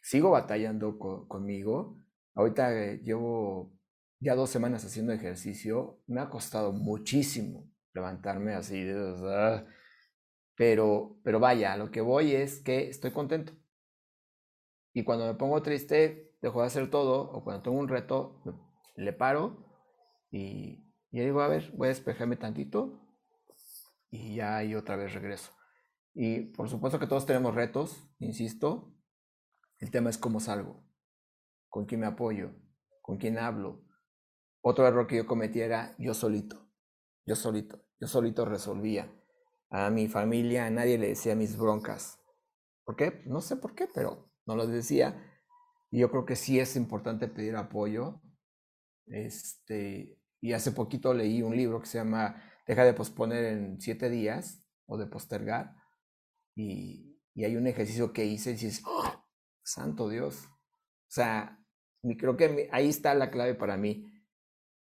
sigo 0.00 0.30
batallando 0.30 0.96
conmigo. 0.96 1.98
Ahorita 2.34 2.72
eh, 2.72 3.00
llevo 3.02 3.72
ya 4.20 4.36
dos 4.36 4.48
semanas 4.48 4.84
haciendo 4.84 5.12
ejercicio. 5.12 5.98
Me 6.06 6.20
ha 6.20 6.30
costado 6.30 6.72
muchísimo 6.72 7.68
levantarme 7.92 8.54
así. 8.54 8.80
De, 8.84 9.66
pero, 10.54 11.18
pero 11.24 11.40
vaya, 11.40 11.76
lo 11.76 11.90
que 11.90 12.00
voy 12.00 12.32
es 12.32 12.60
que 12.60 12.88
estoy 12.88 13.10
contento. 13.10 13.52
Y 14.92 15.02
cuando 15.02 15.26
me 15.26 15.34
pongo 15.34 15.60
triste, 15.62 16.32
dejo 16.40 16.60
de 16.60 16.68
hacer 16.68 16.90
todo. 16.90 17.28
O 17.32 17.42
cuando 17.42 17.64
tengo 17.64 17.76
un 17.76 17.88
reto, 17.88 18.40
le 18.94 19.12
paro 19.12 19.66
y, 20.30 20.92
y 21.10 21.20
digo, 21.20 21.40
a 21.40 21.48
ver, 21.48 21.72
voy 21.74 21.86
a 21.86 21.88
despejarme 21.88 22.36
tantito. 22.36 23.00
Y 24.10 24.36
ya 24.36 24.58
ahí 24.58 24.76
otra 24.76 24.94
vez 24.94 25.12
regreso. 25.12 25.55
Y 26.18 26.40
por 26.40 26.70
supuesto 26.70 26.98
que 26.98 27.06
todos 27.06 27.26
tenemos 27.26 27.54
retos, 27.54 28.08
insisto, 28.20 28.90
el 29.76 29.90
tema 29.90 30.08
es 30.08 30.16
cómo 30.16 30.40
salgo, 30.40 30.82
con 31.68 31.84
quién 31.84 32.00
me 32.00 32.06
apoyo, 32.06 32.52
con 33.02 33.18
quién 33.18 33.36
hablo. 33.36 33.84
Otro 34.62 34.86
error 34.88 35.06
que 35.06 35.16
yo 35.16 35.26
cometí 35.26 35.60
era 35.60 35.94
yo 35.98 36.14
solito, 36.14 36.70
yo 37.26 37.36
solito, 37.36 37.84
yo 38.00 38.08
solito 38.08 38.46
resolvía. 38.46 39.12
A 39.68 39.90
mi 39.90 40.08
familia, 40.08 40.64
a 40.64 40.70
nadie 40.70 40.96
le 40.96 41.08
decía 41.08 41.36
mis 41.36 41.58
broncas. 41.58 42.18
¿Por 42.84 42.96
qué? 42.96 43.22
No 43.26 43.42
sé 43.42 43.56
por 43.56 43.74
qué, 43.74 43.86
pero 43.86 44.32
no 44.46 44.56
lo 44.56 44.66
decía. 44.66 45.22
Y 45.90 45.98
yo 45.98 46.10
creo 46.10 46.24
que 46.24 46.36
sí 46.36 46.58
es 46.58 46.76
importante 46.76 47.28
pedir 47.28 47.56
apoyo. 47.56 48.22
Este, 49.04 50.18
y 50.40 50.54
hace 50.54 50.72
poquito 50.72 51.12
leí 51.12 51.42
un 51.42 51.54
libro 51.54 51.78
que 51.78 51.86
se 51.86 51.98
llama 51.98 52.42
Deja 52.66 52.84
de 52.84 52.94
posponer 52.94 53.44
en 53.44 53.82
siete 53.82 54.08
días 54.08 54.64
o 54.86 54.96
de 54.96 55.06
postergar. 55.06 55.75
Y, 56.56 57.20
y 57.34 57.44
hay 57.44 57.54
un 57.54 57.68
ejercicio 57.68 58.12
que 58.12 58.24
hice 58.24 58.50
y 58.50 58.54
dices, 58.54 58.82
¡Oh! 58.84 59.24
Santo 59.62 60.08
Dios. 60.08 60.46
O 60.46 61.10
sea, 61.10 61.60
creo 62.18 62.36
que 62.36 62.68
ahí 62.72 62.88
está 62.88 63.14
la 63.14 63.30
clave 63.30 63.54
para 63.54 63.76
mí. 63.76 64.12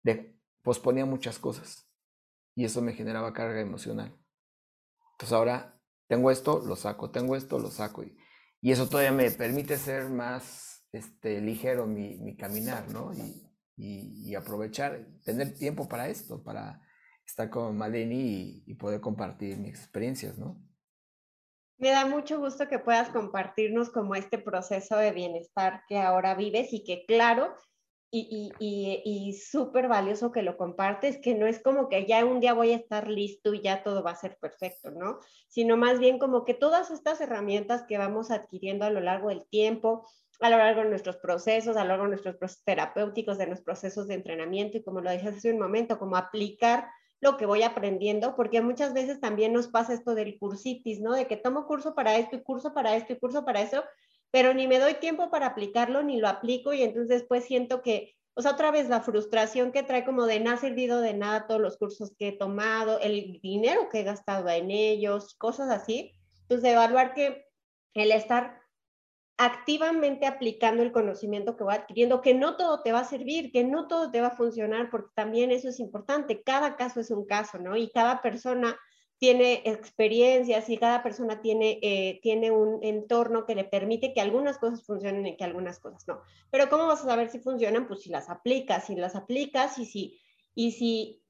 De, 0.03 0.39
posponía 0.63 1.05
muchas 1.05 1.39
cosas 1.39 1.89
y 2.55 2.65
eso 2.65 2.81
me 2.81 2.93
generaba 2.93 3.33
carga 3.33 3.59
emocional. 3.59 4.17
Entonces 5.13 5.33
ahora 5.33 5.79
tengo 6.07 6.31
esto, 6.31 6.63
lo 6.65 6.75
saco, 6.75 7.11
tengo 7.11 7.35
esto, 7.35 7.59
lo 7.59 7.71
saco. 7.71 8.03
Y, 8.03 8.17
y 8.61 8.71
eso 8.71 8.87
todavía 8.87 9.11
me 9.11 9.29
permite 9.31 9.77
ser 9.77 10.09
más 10.09 10.87
este, 10.91 11.41
ligero 11.41 11.85
mi, 11.87 12.17
mi 12.19 12.35
caminar, 12.35 12.89
¿no? 12.91 13.13
Y, 13.13 13.47
y, 13.75 14.29
y, 14.29 14.35
aprovechar, 14.35 15.07
tener 15.23 15.53
tiempo 15.53 15.87
para 15.87 16.09
esto, 16.09 16.43
para 16.43 16.81
estar 17.25 17.49
con 17.49 17.77
Maleni 17.77 18.63
y 18.65 18.73
poder 18.75 19.01
compartir 19.01 19.57
mis 19.57 19.69
experiencias, 19.69 20.37
¿no? 20.37 20.66
Me 21.77 21.89
da 21.89 22.05
mucho 22.05 22.39
gusto 22.39 22.67
que 22.67 22.79
puedas 22.79 23.09
compartirnos 23.09 23.89
como 23.91 24.15
este 24.15 24.39
proceso 24.39 24.97
de 24.97 25.11
bienestar 25.11 25.83
que 25.87 25.99
ahora 25.99 26.33
vives 26.33 26.73
y 26.73 26.83
que 26.83 27.05
claro, 27.05 27.53
y, 28.09 28.53
y, 28.57 29.01
y, 29.03 29.33
súper 29.33 29.89
valioso 29.89 30.31
que 30.31 30.41
lo 30.41 30.55
compartes, 30.55 31.19
que 31.21 31.35
no 31.35 31.45
es 31.45 31.61
como 31.61 31.89
que 31.89 32.05
ya 32.05 32.23
un 32.23 32.39
día 32.39 32.53
voy 32.53 32.71
a 32.71 32.77
estar 32.77 33.09
listo 33.09 33.53
y 33.53 33.61
ya 33.61 33.83
todo 33.83 34.01
va 34.01 34.11
a 34.11 34.15
ser 34.15 34.37
perfecto, 34.39 34.91
¿no? 34.91 35.19
Sino 35.49 35.75
más 35.75 35.99
bien 35.99 36.17
como 36.17 36.45
que 36.45 36.53
todas 36.53 36.89
estas 36.89 37.19
herramientas 37.19 37.83
que 37.83 37.97
vamos 37.97 38.31
adquiriendo 38.31 38.85
a 38.85 38.89
lo 38.91 39.01
largo 39.01 39.27
del 39.27 39.45
tiempo, 39.49 40.07
a 40.39 40.49
lo 40.49 40.57
largo 40.57 40.83
de 40.83 40.89
nuestros 40.89 41.17
procesos, 41.17 41.75
a 41.75 41.83
lo 41.83 41.89
largo 41.89 42.03
de 42.03 42.11
nuestros 42.11 42.37
procesos 42.37 42.63
terapéuticos, 42.63 43.37
de 43.37 43.47
nuestros 43.47 43.65
procesos 43.65 44.07
de 44.07 44.15
entrenamiento 44.15 44.77
y 44.77 44.83
como 44.83 45.01
lo 45.01 45.11
dije 45.11 45.27
hace 45.27 45.51
un 45.51 45.59
momento, 45.59 45.99
como 45.99 46.15
aplicar 46.15 46.87
lo 47.19 47.37
que 47.37 47.45
voy 47.45 47.63
aprendiendo, 47.63 48.35
porque 48.35 48.61
muchas 48.61 48.93
veces 48.93 49.19
también 49.19 49.53
nos 49.53 49.67
pasa 49.67 49.93
esto 49.93 50.13
del 50.13 50.37
cursitis, 50.37 50.99
¿no? 50.99 51.13
De 51.13 51.27
que 51.27 51.37
tomo 51.37 51.65
curso 51.65 51.95
para 51.95 52.17
esto 52.17 52.35
y 52.35 52.43
curso 52.43 52.73
para 52.73 52.95
esto 52.95 53.13
y 53.13 53.19
curso 53.19 53.43
para 53.43 53.61
eso, 53.61 53.83
pero 54.31 54.53
ni 54.53 54.67
me 54.67 54.79
doy 54.79 54.95
tiempo 54.95 55.29
para 55.29 55.47
aplicarlo 55.47 56.03
ni 56.03 56.19
lo 56.19 56.27
aplico 56.27 56.73
y 56.73 56.83
entonces 56.83 57.09
después 57.09 57.45
siento 57.45 57.81
que, 57.81 58.15
o 58.35 58.41
sea, 58.41 58.51
otra 58.51 58.71
vez 58.71 58.87
la 58.87 59.01
frustración 59.01 59.71
que 59.71 59.83
trae 59.83 60.05
como 60.05 60.25
de 60.25 60.39
no 60.39 60.51
ha 60.51 60.57
servido 60.57 61.01
de 61.01 61.13
nada 61.13 61.47
todos 61.47 61.61
los 61.61 61.77
cursos 61.77 62.13
que 62.17 62.29
he 62.29 62.37
tomado, 62.37 62.99
el 62.99 63.39
dinero 63.41 63.89
que 63.89 64.01
he 64.01 64.03
gastado 64.03 64.49
en 64.49 64.69
ellos, 64.69 65.35
cosas 65.35 65.69
así. 65.69 66.13
Entonces, 66.41 66.71
evaluar 66.71 67.13
que 67.13 67.47
el 67.93 68.11
estar 68.11 68.56
activamente 69.37 70.25
aplicando 70.25 70.81
el 70.81 70.91
conocimiento 70.91 71.55
que 71.55 71.63
va 71.63 71.75
adquiriendo, 71.75 72.21
que 72.21 72.33
no 72.33 72.57
todo 72.57 72.81
te 72.81 72.91
va 72.91 73.01
a 73.01 73.05
servir, 73.05 73.51
que 73.51 73.63
no 73.63 73.87
todo 73.87 74.09
te 74.09 74.19
va 74.19 74.27
a 74.27 74.35
funcionar, 74.35 74.89
porque 74.89 75.11
también 75.13 75.51
eso 75.51 75.69
es 75.69 75.79
importante. 75.79 76.41
Cada 76.41 76.75
caso 76.75 76.99
es 76.99 77.11
un 77.11 77.25
caso, 77.25 77.59
¿no? 77.59 77.77
Y 77.77 77.91
cada 77.91 78.21
persona 78.21 78.77
tiene 79.19 79.61
experiencias 79.65 80.69
y 80.69 80.77
cada 80.77 81.01
persona 81.03 81.41
tiene, 81.41 81.79
eh, 81.81 82.19
tiene 82.21 82.51
un 82.51 82.83
entorno 82.83 83.45
que 83.45 83.55
le 83.55 83.63
permite 83.63 84.13
que 84.13 84.21
algunas 84.21 84.57
cosas 84.57 84.85
funcionen 84.85 85.25
y 85.25 85.37
que 85.37 85.43
algunas 85.43 85.79
cosas 85.79 86.07
no. 86.07 86.21
Pero 86.51 86.69
¿cómo 86.69 86.87
vas 86.87 87.01
a 87.01 87.05
saber 87.05 87.29
si 87.29 87.39
funcionan? 87.39 87.87
Pues 87.87 88.01
si 88.01 88.09
las 88.09 88.29
aplicas, 88.29 88.85
si 88.85 88.95
las 88.95 89.15
aplicas 89.15 89.77
y 89.79 89.85
si, 89.85 90.19
y 90.55 90.71
si 90.71 91.23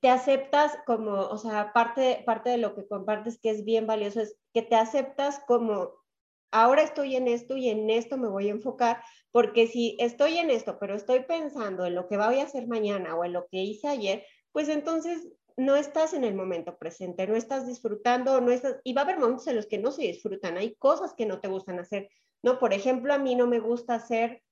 te 0.00 0.08
aceptas 0.08 0.78
como, 0.84 1.12
o 1.12 1.38
sea, 1.38 1.72
parte, 1.72 2.22
parte 2.26 2.50
de 2.50 2.58
lo 2.58 2.74
que 2.74 2.86
compartes 2.86 3.38
que 3.38 3.50
es 3.50 3.64
bien 3.64 3.86
valioso 3.86 4.20
es 4.20 4.36
que 4.52 4.62
te 4.62 4.76
aceptas 4.76 5.40
como 5.46 6.05
ahora 6.50 6.82
estoy 6.82 7.16
en 7.16 7.28
esto 7.28 7.56
y 7.56 7.68
en 7.68 7.90
esto 7.90 8.16
me 8.16 8.28
voy 8.28 8.48
a 8.48 8.52
enfocar, 8.52 9.02
porque 9.30 9.66
si 9.66 9.96
estoy 9.98 10.38
en 10.38 10.50
esto, 10.50 10.78
pero 10.78 10.94
estoy 10.94 11.20
pensando 11.24 11.84
en 11.86 11.94
lo 11.94 12.08
que 12.08 12.16
voy 12.16 12.40
a 12.40 12.44
hacer 12.44 12.66
mañana 12.66 13.14
o 13.14 13.24
en 13.24 13.32
lo 13.32 13.46
que 13.48 13.58
hice 13.58 13.88
ayer, 13.88 14.24
pues 14.52 14.68
entonces 14.68 15.28
no 15.56 15.76
estás 15.76 16.12
en 16.12 16.24
el 16.24 16.34
momento 16.34 16.76
presente, 16.76 17.26
no 17.26 17.34
estás 17.34 17.66
disfrutando, 17.66 18.40
no 18.40 18.50
estás, 18.50 18.76
y 18.84 18.92
va 18.92 19.02
a 19.02 19.04
haber 19.04 19.18
momentos 19.18 19.46
en 19.46 19.56
los 19.56 19.66
que 19.66 19.78
no 19.78 19.90
se 19.90 20.02
disfrutan, 20.02 20.56
hay 20.56 20.74
cosas 20.76 21.14
que 21.14 21.26
no 21.26 21.40
te 21.40 21.48
gustan 21.48 21.78
hacer, 21.78 22.08
¿no? 22.42 22.58
Por 22.58 22.72
ejemplo, 22.72 23.14
a 23.14 23.18
mí 23.18 23.34
no 23.34 23.46
me 23.46 23.58
gusta 23.58 23.94
hacer, 23.94 24.42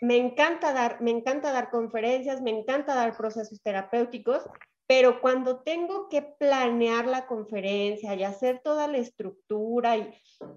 me 0.00 0.16
encanta 0.16 0.72
dar, 0.72 1.00
me 1.02 1.10
encanta 1.10 1.52
dar 1.52 1.70
conferencias, 1.70 2.40
me 2.40 2.50
encanta 2.50 2.94
dar 2.94 3.16
procesos 3.16 3.60
terapéuticos, 3.62 4.42
pero 4.88 5.20
cuando 5.20 5.60
tengo 5.60 6.08
que 6.08 6.22
planear 6.22 7.06
la 7.06 7.26
conferencia 7.26 8.14
y 8.14 8.24
hacer 8.24 8.62
toda 8.64 8.88
la 8.88 8.96
estructura, 8.96 9.94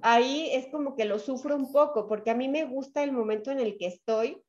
ahí 0.01 0.49
es 0.53 0.67
como 0.67 0.95
que 0.95 1.03
lo 1.03 1.19
sufro 1.19 1.53
un 1.53 1.69
poco, 1.73 2.07
porque 2.07 2.31
a 2.31 2.35
mí 2.35 2.47
me 2.47 2.63
gusta 2.63 3.03
el 3.03 3.11
momento 3.11 3.51
en 3.51 3.59
el 3.59 3.77
que 3.77 3.87
estoy 3.87 4.41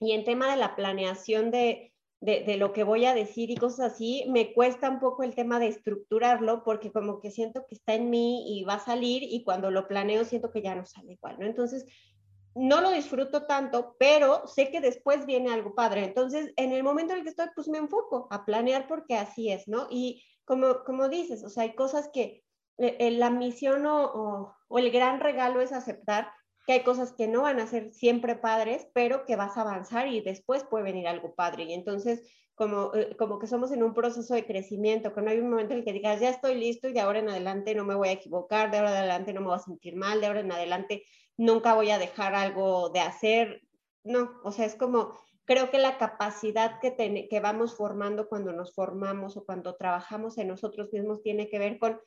y 0.00 0.12
en 0.12 0.24
tema 0.24 0.50
de 0.50 0.56
la 0.56 0.74
planeación 0.74 1.50
de, 1.50 1.92
de, 2.22 2.56
lo 2.56 2.72
que 2.72 2.84
voy 2.84 3.04
a 3.04 3.14
decir 3.14 3.50
y 3.50 3.56
cosas 3.56 3.92
así, 3.92 4.24
me 4.28 4.54
cuesta 4.54 4.88
un 4.88 4.98
poco 4.98 5.24
el 5.24 5.34
tema 5.34 5.58
de 5.58 5.66
estructurarlo 5.66 6.64
porque 6.64 6.90
como 6.90 7.20
que 7.20 7.30
siento 7.30 7.66
que 7.68 7.74
está 7.74 7.94
en 7.94 8.08
mí 8.08 8.56
y 8.56 8.64
va 8.64 8.74
a 8.74 8.84
salir 8.84 9.22
y 9.24 9.44
cuando 9.44 9.70
lo 9.70 9.88
planeo 9.88 10.24
siento 10.24 10.50
que 10.50 10.62
ya 10.62 10.74
no 10.74 10.86
sale 10.86 11.12
igual, 11.12 11.36
¿no? 11.38 11.44
Entonces, 11.44 11.84
no 12.54 12.80
lo 12.80 12.90
disfruto 12.90 13.46
tanto, 13.46 13.96
pero 13.98 14.46
sé 14.46 14.70
que 14.70 14.80
después 14.80 15.26
viene 15.26 15.52
algo 15.52 15.74
padre. 15.74 16.04
Entonces, 16.04 16.52
en 16.56 16.72
el 16.72 16.82
momento 16.82 17.12
en 17.12 17.20
el 17.20 17.24
que 17.24 17.30
estoy, 17.30 17.46
pues 17.54 17.68
me 17.68 17.78
enfoco 17.78 18.28
a 18.30 18.44
planear 18.44 18.86
porque 18.86 19.16
así 19.16 19.50
es, 19.50 19.68
¿no? 19.68 19.86
Y 19.90 20.24
como, 20.44 20.84
como 20.84 21.08
dices, 21.08 21.44
o 21.44 21.48
sea, 21.48 21.64
hay 21.64 21.74
cosas 21.74 22.10
que 22.12 22.44
eh, 22.78 22.96
eh, 22.98 23.10
la 23.12 23.30
misión 23.30 23.86
o, 23.86 24.54
o, 24.68 24.78
el 24.78 24.90
gran 24.90 25.20
regalo 25.20 25.60
es 25.60 25.72
aceptar 25.72 26.30
que 26.66 26.74
hay 26.74 26.80
cosas 26.80 27.12
que 27.12 27.26
no 27.26 27.42
van 27.42 27.60
a 27.60 27.66
ser 27.66 27.92
siempre 27.92 28.36
padres, 28.36 28.86
pero 28.94 29.24
que 29.24 29.36
vas 29.36 29.56
a 29.56 29.62
avanzar 29.62 30.08
y 30.08 30.20
después 30.20 30.64
puede 30.64 30.84
venir 30.84 31.08
algo 31.08 31.34
padre. 31.34 31.64
Y 31.64 31.72
entonces, 31.72 32.22
como, 32.54 32.94
eh, 32.94 33.16
como 33.18 33.38
que 33.38 33.46
somos 33.46 33.72
en 33.72 33.82
un 33.82 33.94
proceso 33.94 34.34
de 34.34 34.46
crecimiento, 34.46 35.12
que 35.14 35.22
no 35.22 35.30
hay 35.30 35.38
un 35.38 35.50
momento 35.50 35.72
en 35.72 35.80
el 35.80 35.84
que 35.84 35.92
digas, 35.92 36.20
ya 36.20 36.30
estoy 36.30 36.54
listo 36.54 36.88
y 36.88 36.92
de 36.92 37.00
ahora 37.00 37.18
en 37.18 37.28
adelante 37.28 37.74
no 37.74 37.84
me 37.84 37.94
voy 37.94 38.08
a 38.08 38.12
equivocar, 38.12 38.70
de 38.70 38.78
ahora 38.78 38.90
en 38.90 38.96
adelante 38.98 39.32
no 39.32 39.40
me 39.40 39.46
voy 39.48 39.56
a 39.56 39.60
sentir 39.60 39.96
mal, 39.96 40.20
de 40.20 40.26
ahora 40.26 40.40
en 40.40 40.52
adelante 40.52 41.04
nunca 41.36 41.74
voy 41.74 41.90
a 41.90 41.98
dejar 41.98 42.34
algo 42.34 42.90
de 42.90 43.00
hacer. 43.00 43.62
no, 44.04 44.40
o 44.44 44.52
sea, 44.52 44.66
es 44.66 44.74
como, 44.74 45.12
creo 45.44 45.70
que 45.70 45.78
la 45.78 45.98
capacidad 45.98 46.80
que, 46.80 47.28
que 47.28 47.40
vamos 47.40 47.74
formando 47.74 48.28
cuando 48.28 48.52
nos 48.52 48.74
formamos 48.74 49.36
o 49.36 49.44
cuando 49.44 49.76
trabajamos 49.76 50.38
en 50.38 50.48
nosotros 50.48 50.92
mismos 50.92 51.22
tiene 51.22 51.48
que 51.48 51.58
ver 51.58 51.78
con 51.78 52.00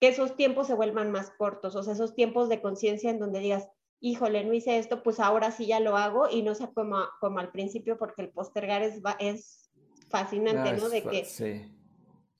que 0.00 0.08
esos 0.08 0.36
tiempos 0.36 0.66
se 0.66 0.74
vuelvan 0.74 1.10
más 1.10 1.30
cortos, 1.30 1.76
o 1.76 1.82
sea, 1.82 1.94
esos 1.94 2.14
tiempos 2.14 2.48
de 2.48 2.60
conciencia 2.60 3.10
en 3.10 3.18
donde 3.18 3.40
digas, 3.40 3.68
híjole, 4.00 4.44
no 4.44 4.52
hice 4.52 4.78
esto, 4.78 5.02
pues 5.02 5.20
ahora 5.20 5.50
sí 5.50 5.66
ya 5.66 5.80
lo 5.80 5.96
hago 5.96 6.28
y 6.28 6.42
no 6.42 6.54
sea 6.54 6.70
como, 6.72 6.98
como 7.20 7.38
al 7.38 7.50
principio, 7.52 7.96
porque 7.96 8.22
el 8.22 8.30
postergar 8.30 8.82
es, 8.82 9.00
es 9.18 9.70
fascinante, 10.08 10.70
ah, 10.70 10.76
¿no? 10.76 10.88
De 10.88 11.02
que 11.02 11.24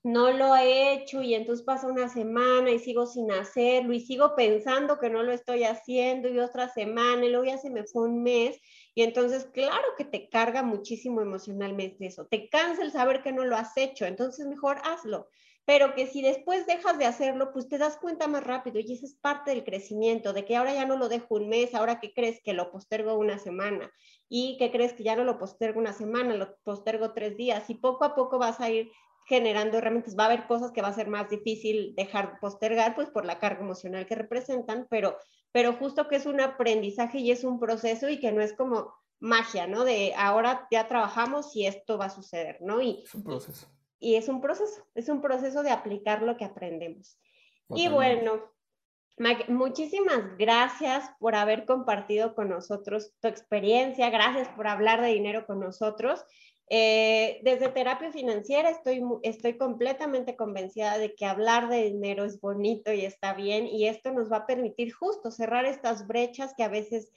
no 0.05 0.31
lo 0.31 0.55
he 0.55 0.93
hecho 0.93 1.23
y 1.23 1.33
entonces 1.33 1.65
pasa 1.65 1.87
una 1.87 2.07
semana 2.09 2.69
y 2.69 2.77
sigo 2.77 3.07
sin 3.07 3.31
hacerlo 3.31 3.91
y 3.91 3.99
sigo 3.99 4.35
pensando 4.35 4.99
que 4.99 5.09
no 5.09 5.23
lo 5.23 5.31
estoy 5.31 5.63
haciendo 5.63 6.29
y 6.29 6.37
otra 6.37 6.69
semana 6.69 7.25
y 7.25 7.29
luego 7.29 7.45
ya 7.45 7.57
se 7.57 7.71
me 7.71 7.85
fue 7.85 8.03
un 8.03 8.21
mes 8.21 8.55
y 8.93 9.01
entonces 9.01 9.45
claro 9.51 9.83
que 9.97 10.05
te 10.05 10.29
carga 10.29 10.61
muchísimo 10.61 11.21
emocionalmente 11.21 12.05
eso, 12.05 12.27
te 12.27 12.49
cansa 12.49 12.83
el 12.83 12.91
saber 12.91 13.23
que 13.23 13.33
no 13.33 13.45
lo 13.45 13.55
has 13.55 13.75
hecho, 13.77 14.05
entonces 14.05 14.45
mejor 14.45 14.77
hazlo 14.83 15.27
pero 15.65 15.95
que 15.95 16.05
si 16.05 16.21
después 16.21 16.67
dejas 16.67 16.99
de 16.99 17.05
hacerlo, 17.05 17.51
pues 17.51 17.67
te 17.67 17.79
das 17.79 17.97
cuenta 17.97 18.27
más 18.27 18.43
rápido 18.43 18.79
y 18.79 18.93
eso 18.93 19.07
es 19.07 19.15
parte 19.15 19.49
del 19.49 19.63
crecimiento, 19.63 20.31
de 20.31 20.45
que 20.45 20.55
ahora 20.55 20.75
ya 20.75 20.85
no 20.85 20.95
lo 20.95 21.09
dejo 21.09 21.33
un 21.33 21.49
mes, 21.49 21.73
ahora 21.73 21.99
que 21.99 22.13
crees 22.13 22.39
que 22.43 22.53
lo 22.53 22.69
postergo 22.71 23.17
una 23.17 23.39
semana 23.39 23.91
y 24.29 24.57
que 24.59 24.71
crees 24.71 24.93
que 24.93 25.01
ya 25.01 25.15
no 25.15 25.23
lo 25.23 25.39
postergo 25.39 25.79
una 25.79 25.93
semana, 25.93 26.35
lo 26.35 26.55
postergo 26.57 27.13
tres 27.13 27.35
días 27.35 27.67
y 27.71 27.73
poco 27.73 28.05
a 28.05 28.13
poco 28.13 28.37
vas 28.37 28.59
a 28.59 28.69
ir 28.69 28.91
generando 29.25 29.77
herramientas. 29.77 30.15
Va 30.17 30.23
a 30.23 30.27
haber 30.27 30.47
cosas 30.47 30.71
que 30.71 30.81
va 30.81 30.89
a 30.89 30.93
ser 30.93 31.07
más 31.07 31.29
difícil 31.29 31.93
dejar 31.95 32.39
postergar, 32.39 32.95
pues 32.95 33.09
por 33.09 33.25
la 33.25 33.39
carga 33.39 33.61
emocional 33.61 34.05
que 34.05 34.15
representan, 34.15 34.87
pero, 34.89 35.17
pero 35.51 35.73
justo 35.73 36.07
que 36.07 36.15
es 36.15 36.25
un 36.25 36.39
aprendizaje 36.41 37.19
y 37.19 37.31
es 37.31 37.43
un 37.43 37.59
proceso 37.59 38.09
y 38.09 38.19
que 38.19 38.31
no 38.31 38.41
es 38.41 38.53
como 38.53 38.93
magia, 39.19 39.67
¿no? 39.67 39.83
De 39.83 40.13
ahora 40.15 40.67
ya 40.71 40.87
trabajamos 40.87 41.55
y 41.55 41.65
esto 41.65 41.97
va 41.97 42.05
a 42.05 42.09
suceder, 42.09 42.57
¿no? 42.61 42.81
Y, 42.81 43.03
es 43.03 43.15
un 43.15 43.23
proceso 43.23 43.67
y 43.99 44.15
es 44.15 44.27
un 44.27 44.41
proceso, 44.41 44.85
es 44.93 45.09
un 45.09 45.21
proceso 45.21 45.63
de 45.63 45.71
aplicar 45.71 46.21
lo 46.21 46.37
que 46.37 46.45
aprendemos. 46.45 47.17
Y 47.69 47.87
bueno, 47.87 48.51
muchísimas 49.47 50.37
gracias 50.37 51.09
por 51.19 51.33
haber 51.33 51.65
compartido 51.65 52.35
con 52.35 52.49
nosotros 52.49 53.13
tu 53.19 53.27
experiencia, 53.27 54.11
gracias 54.11 54.47
por 54.49 54.67
hablar 54.67 55.01
de 55.01 55.07
dinero 55.07 55.47
con 55.47 55.59
nosotros. 55.59 56.23
Eh, 56.69 57.41
desde 57.43 57.69
terapia 57.69 58.11
financiera 58.11 58.71
estoy, 58.71 59.03
estoy 59.21 59.55
completamente 59.55 60.35
convencida 60.35 60.97
de 60.97 61.13
que 61.13 61.27
hablar 61.27 61.69
de 61.69 61.83
dinero 61.83 62.25
es 62.25 62.41
bonito 62.41 62.91
y 62.91 63.05
está 63.05 63.35
bien 63.35 63.67
y 63.67 63.87
esto 63.87 64.11
nos 64.11 64.31
va 64.31 64.37
a 64.37 64.47
permitir 64.47 64.91
justo 64.91 65.29
cerrar 65.29 65.65
estas 65.65 66.07
brechas 66.07 66.55
que 66.57 66.63
a 66.63 66.69
veces 66.69 67.11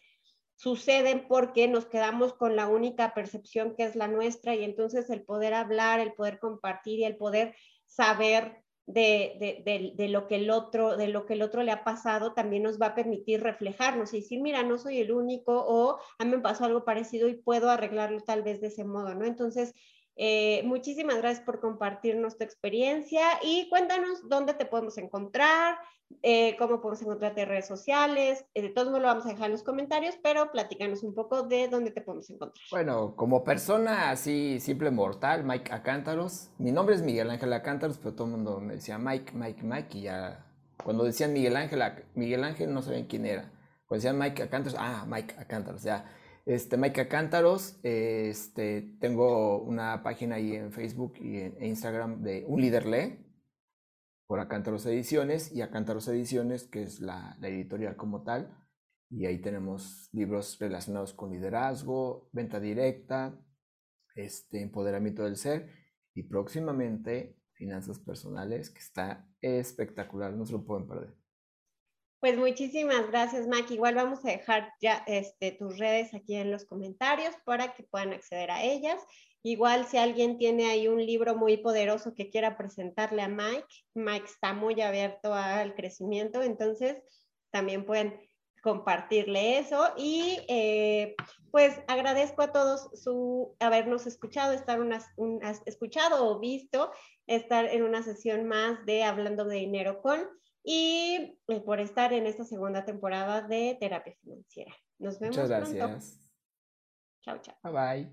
suceden 0.56 1.26
porque 1.28 1.66
nos 1.66 1.86
quedamos 1.86 2.34
con 2.34 2.56
la 2.56 2.66
única 2.66 3.14
percepción 3.14 3.74
que 3.74 3.84
es 3.84 3.96
la 3.96 4.08
nuestra 4.08 4.54
y 4.54 4.64
entonces 4.64 5.08
el 5.08 5.22
poder 5.22 5.54
hablar, 5.54 6.00
el 6.00 6.12
poder 6.12 6.38
compartir 6.40 6.98
y 6.98 7.04
el 7.04 7.16
poder 7.16 7.54
saber 7.86 8.62
de, 8.88 10.08
lo 10.10 10.26
que 10.26 10.36
el 10.36 10.50
otro, 10.50 10.96
de 10.96 11.08
lo 11.08 11.26
que 11.26 11.34
el 11.34 11.42
otro 11.42 11.62
le 11.62 11.72
ha 11.72 11.84
pasado, 11.84 12.32
también 12.32 12.62
nos 12.62 12.80
va 12.80 12.86
a 12.86 12.94
permitir 12.94 13.42
reflejarnos 13.42 14.12
y 14.14 14.20
decir, 14.20 14.40
mira, 14.40 14.62
no 14.62 14.78
soy 14.78 14.98
el 14.98 15.12
único 15.12 15.52
o 15.54 15.98
a 16.18 16.24
mí 16.24 16.30
me 16.30 16.40
pasó 16.40 16.64
algo 16.64 16.84
parecido 16.84 17.28
y 17.28 17.34
puedo 17.34 17.70
arreglarlo 17.70 18.20
tal 18.20 18.42
vez 18.42 18.60
de 18.60 18.68
ese 18.68 18.84
modo, 18.84 19.14
¿no? 19.14 19.26
Entonces, 19.26 19.74
eh, 20.20 20.62
muchísimas 20.64 21.18
gracias 21.18 21.44
por 21.44 21.60
compartirnos 21.60 22.36
tu 22.36 22.42
experiencia 22.42 23.22
y 23.40 23.68
cuéntanos 23.70 24.28
dónde 24.28 24.52
te 24.52 24.66
podemos 24.66 24.98
encontrar, 24.98 25.78
eh, 26.22 26.56
cómo 26.58 26.80
podemos 26.80 27.00
encontrarte 27.02 27.42
en 27.42 27.48
redes 27.48 27.68
sociales. 27.68 28.44
Eh, 28.54 28.62
de 28.62 28.70
todos 28.70 28.88
modos 28.88 29.02
lo 29.02 29.06
vamos 29.06 29.26
a 29.26 29.28
dejar 29.28 29.46
en 29.46 29.52
los 29.52 29.62
comentarios, 29.62 30.16
pero 30.20 30.50
platícanos 30.50 31.04
un 31.04 31.14
poco 31.14 31.44
de 31.44 31.68
dónde 31.68 31.92
te 31.92 32.00
podemos 32.00 32.28
encontrar. 32.30 32.64
Bueno, 32.72 33.14
como 33.14 33.44
persona 33.44 34.10
así 34.10 34.58
simple 34.58 34.90
mortal, 34.90 35.44
Mike 35.44 35.72
Acántaros. 35.72 36.50
Mi 36.58 36.72
nombre 36.72 36.96
es 36.96 37.02
Miguel 37.02 37.30
Ángel 37.30 37.52
Acántaros, 37.52 37.98
pero 37.98 38.14
todo 38.16 38.26
el 38.26 38.32
mundo 38.32 38.60
me 38.60 38.74
decía 38.74 38.98
Mike, 38.98 39.32
Mike, 39.34 39.62
Mike 39.62 39.98
y 39.98 40.02
ya 40.02 40.44
cuando 40.82 41.04
decían 41.04 41.32
Miguel 41.32 41.56
Ángel, 41.56 41.80
Miguel 42.14 42.42
Ángel 42.42 42.74
no 42.74 42.82
sabían 42.82 43.04
quién 43.04 43.24
era. 43.24 43.52
Cuando 43.86 44.02
decían 44.02 44.18
Mike 44.18 44.42
Acántaros, 44.42 44.76
ah, 44.80 45.04
Mike 45.08 45.36
Acántaros, 45.38 45.84
ya. 45.84 46.04
Este, 46.48 46.78
Mike 46.78 47.02
Acántaros, 47.02 47.78
este, 47.82 48.96
tengo 49.00 49.60
una 49.60 50.02
página 50.02 50.36
ahí 50.36 50.54
en 50.54 50.72
Facebook 50.72 51.18
y 51.20 51.40
en 51.40 51.62
Instagram 51.62 52.22
de 52.22 52.46
Un 52.46 52.62
Líder 52.62 52.86
Lee, 52.86 53.18
por 54.26 54.40
Acántaros 54.40 54.86
Ediciones, 54.86 55.52
y 55.52 55.60
Acántaros 55.60 56.08
Ediciones, 56.08 56.64
que 56.64 56.84
es 56.84 57.00
la, 57.00 57.36
editorial 57.42 57.96
como 57.96 58.22
tal, 58.22 58.56
y 59.10 59.26
ahí 59.26 59.42
tenemos 59.42 60.08
libros 60.14 60.58
relacionados 60.58 61.12
con 61.12 61.32
liderazgo, 61.32 62.30
venta 62.32 62.58
directa, 62.60 63.38
este, 64.14 64.62
empoderamiento 64.62 65.24
del 65.24 65.36
ser, 65.36 65.70
y 66.14 66.22
próximamente 66.22 67.38
finanzas 67.52 67.98
personales, 67.98 68.70
que 68.70 68.78
está 68.78 69.28
espectacular, 69.42 70.32
no 70.32 70.46
se 70.46 70.52
lo 70.52 70.64
pueden 70.64 70.88
perder. 70.88 71.17
Pues 72.20 72.36
muchísimas 72.36 73.08
gracias, 73.10 73.46
Mac. 73.46 73.70
Igual 73.70 73.94
vamos 73.94 74.24
a 74.24 74.30
dejar 74.30 74.72
ya 74.80 75.04
este, 75.06 75.52
tus 75.52 75.78
redes 75.78 76.14
aquí 76.14 76.34
en 76.34 76.50
los 76.50 76.64
comentarios 76.64 77.34
para 77.44 77.74
que 77.74 77.84
puedan 77.84 78.12
acceder 78.12 78.50
a 78.50 78.64
ellas. 78.64 79.00
Igual 79.44 79.86
si 79.86 79.98
alguien 79.98 80.36
tiene 80.36 80.66
ahí 80.66 80.88
un 80.88 81.04
libro 81.04 81.36
muy 81.36 81.58
poderoso 81.58 82.14
que 82.14 82.28
quiera 82.28 82.58
presentarle 82.58 83.22
a 83.22 83.28
Mike, 83.28 83.68
Mike 83.94 84.26
está 84.26 84.52
muy 84.52 84.80
abierto 84.80 85.32
al 85.32 85.76
crecimiento, 85.76 86.42
entonces 86.42 87.00
también 87.50 87.86
pueden 87.86 88.20
compartirle 88.62 89.58
eso 89.58 89.92
y 89.96 90.40
eh, 90.48 91.14
pues 91.52 91.80
agradezco 91.86 92.42
a 92.42 92.52
todos 92.52 92.90
su 93.00 93.54
habernos 93.60 94.08
escuchado, 94.08 94.52
estar 94.52 94.80
escuchado 95.66 96.28
o 96.28 96.40
visto 96.40 96.90
estar 97.28 97.66
en 97.66 97.84
una 97.84 98.02
sesión 98.02 98.46
más 98.46 98.84
de 98.84 99.04
Hablando 99.04 99.44
de 99.44 99.56
Dinero 99.56 100.02
con 100.02 100.28
y 100.70 101.40
eh, 101.48 101.60
por 101.62 101.80
estar 101.80 102.12
en 102.12 102.26
esta 102.26 102.44
segunda 102.44 102.84
temporada 102.84 103.40
de 103.40 103.78
Terapia 103.80 104.14
Financiera. 104.20 104.70
Nos 104.98 105.18
vemos. 105.18 105.34
Muchas 105.34 105.48
gracias. 105.48 106.20
Chao, 107.22 107.38
chao. 107.40 107.56
Bye 107.62 107.72
bye. 107.72 108.08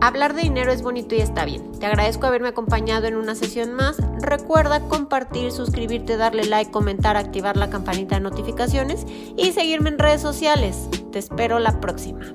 Hablar 0.00 0.34
de 0.34 0.42
dinero 0.42 0.72
es 0.72 0.82
bonito 0.82 1.14
y 1.14 1.20
está 1.20 1.44
bien. 1.44 1.70
Te 1.78 1.86
agradezco 1.86 2.26
haberme 2.26 2.48
acompañado 2.48 3.06
en 3.06 3.14
una 3.14 3.36
sesión 3.36 3.74
más. 3.74 3.98
Recuerda 4.20 4.88
compartir, 4.88 5.52
suscribirte, 5.52 6.16
darle 6.16 6.46
like, 6.46 6.72
comentar, 6.72 7.16
activar 7.16 7.56
la 7.56 7.70
campanita 7.70 8.16
de 8.16 8.22
notificaciones 8.22 9.06
y 9.36 9.52
seguirme 9.52 9.90
en 9.90 10.00
redes 10.00 10.20
sociales. 10.20 10.88
Te 11.12 11.20
espero 11.20 11.60
la 11.60 11.80
próxima. 11.80 12.34